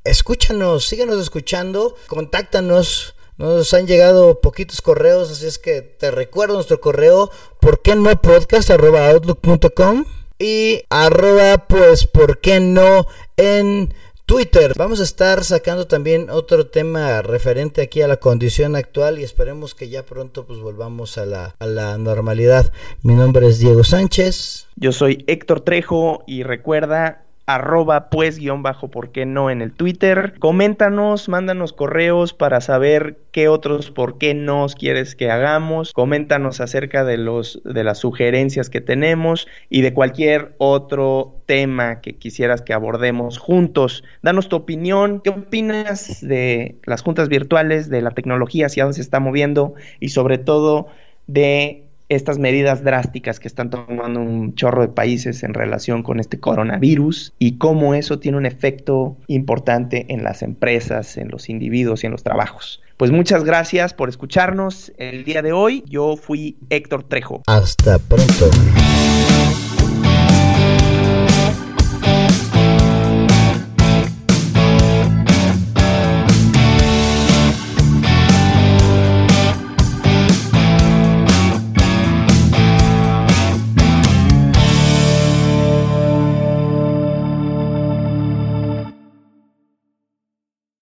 Escúchanos, 0.04 0.86
síguenos 0.86 1.20
escuchando, 1.20 1.96
contáctanos 2.06 3.16
nos 3.38 3.74
han 3.74 3.88
llegado 3.88 4.42
poquitos 4.42 4.82
correos, 4.82 5.32
así 5.32 5.46
es 5.46 5.60
que 5.60 5.82
te 5.82 6.12
recuerdo 6.12 6.56
nuestro 6.56 6.82
correo, 6.82 7.32
¿por 7.60 7.82
qué 7.82 7.96
no 7.96 8.10
podcast? 8.22 8.70
arroba 8.72 9.10
outlook.com 9.10 10.06
y 10.40 10.84
arroba 10.90 11.66
pues, 11.68 12.06
¿por 12.06 12.40
qué 12.40 12.60
no? 12.60 13.08
en 13.38 13.94
Twitter. 14.26 14.74
Vamos 14.76 15.00
a 15.00 15.04
estar 15.04 15.44
sacando 15.46 15.88
también 15.88 16.30
otro 16.30 16.68
tema 16.68 17.22
referente 17.22 17.82
aquí 17.82 18.02
a 18.02 18.08
la 18.08 18.18
condición 18.18 18.76
actual 18.76 19.20
y 19.20 19.24
esperemos 19.24 19.74
que 19.74 19.88
ya 19.88 20.04
pronto 20.04 20.46
pues 20.46 20.60
volvamos 20.60 21.18
a 21.18 21.26
la, 21.26 21.56
a 21.60 21.66
la 21.66 21.98
normalidad. 21.98 22.74
Mi 23.04 23.14
nombre 23.14 23.48
es 23.48 23.60
Diego 23.60 23.86
Sánchez. 23.86 24.68
Yo 24.76 24.92
soy 24.92 25.24
Héctor 25.28 25.62
Trejo 25.62 26.24
y 26.28 26.44
recuerda 26.44 27.27
arroba 27.48 28.10
pues 28.10 28.38
guion 28.38 28.62
bajo 28.62 28.90
por 28.90 29.12
qué 29.12 29.26
no 29.26 29.50
en 29.50 29.62
el 29.62 29.72
Twitter. 29.72 30.36
Coméntanos, 30.38 31.30
mándanos 31.30 31.72
correos 31.72 32.34
para 32.34 32.60
saber 32.60 33.18
qué 33.32 33.48
otros 33.48 33.90
por 33.90 34.18
qué 34.18 34.34
no 34.34 34.68
quieres 34.78 35.16
que 35.16 35.32
hagamos. 35.32 35.94
Coméntanos 35.94 36.60
acerca 36.60 37.06
de 37.06 37.18
los 37.18 37.62
de 37.64 37.86
las 37.86 38.00
sugerencias 38.00 38.70
que 38.70 38.82
tenemos 38.82 39.48
y 39.70 39.82
de 39.82 39.94
cualquier 39.94 40.56
otro 40.58 41.42
tema 41.46 42.02
que 42.02 42.18
quisieras 42.18 42.62
que 42.62 42.74
abordemos 42.74 43.38
juntos. 43.38 44.04
Danos 44.22 44.50
tu 44.50 44.58
opinión, 44.58 45.22
qué 45.22 45.30
opinas 45.30 46.20
de 46.20 46.76
las 46.84 47.02
juntas 47.02 47.30
virtuales, 47.30 47.90
de 47.90 48.02
la 48.02 48.12
tecnología, 48.12 48.66
hacia 48.66 48.84
dónde 48.84 48.96
se 48.96 49.02
está 49.02 49.22
moviendo 49.22 49.74
y 50.02 50.10
sobre 50.10 50.38
todo 50.38 50.88
de 51.28 51.87
estas 52.10 52.40
medidas 52.40 52.84
drásticas 52.84 53.40
que 53.40 53.48
están 53.48 53.70
tomando 53.70 54.22
un 54.22 54.56
chorro 54.56 54.82
de 54.82 54.88
países 54.88 55.44
en 55.44 55.54
relación 55.54 56.04
con 56.04 56.20
este 56.20 56.40
coronavirus 56.40 57.34
y 57.40 57.58
cómo 57.58 57.94
eso 57.94 58.20
tiene 58.20 58.38
un 58.38 58.46
efecto 58.46 59.18
importante 59.28 60.06
en 60.10 60.24
las 60.24 60.42
empresas, 60.42 61.18
en 61.18 61.30
los 61.30 61.50
individuos 61.50 62.04
y 62.04 62.08
en 62.08 62.12
los 62.12 62.24
trabajos. 62.24 62.82
Pues 62.98 63.12
muchas 63.12 63.44
gracias 63.44 63.94
por 63.94 64.10
escucharnos 64.10 64.92
el 64.98 65.24
día 65.24 65.42
de 65.42 65.54
hoy. 65.54 65.84
Yo 65.88 66.16
fui 66.16 66.58
Héctor 66.70 67.04
Trejo. 67.04 67.44
Hasta 67.46 68.00
pronto. 68.00 68.50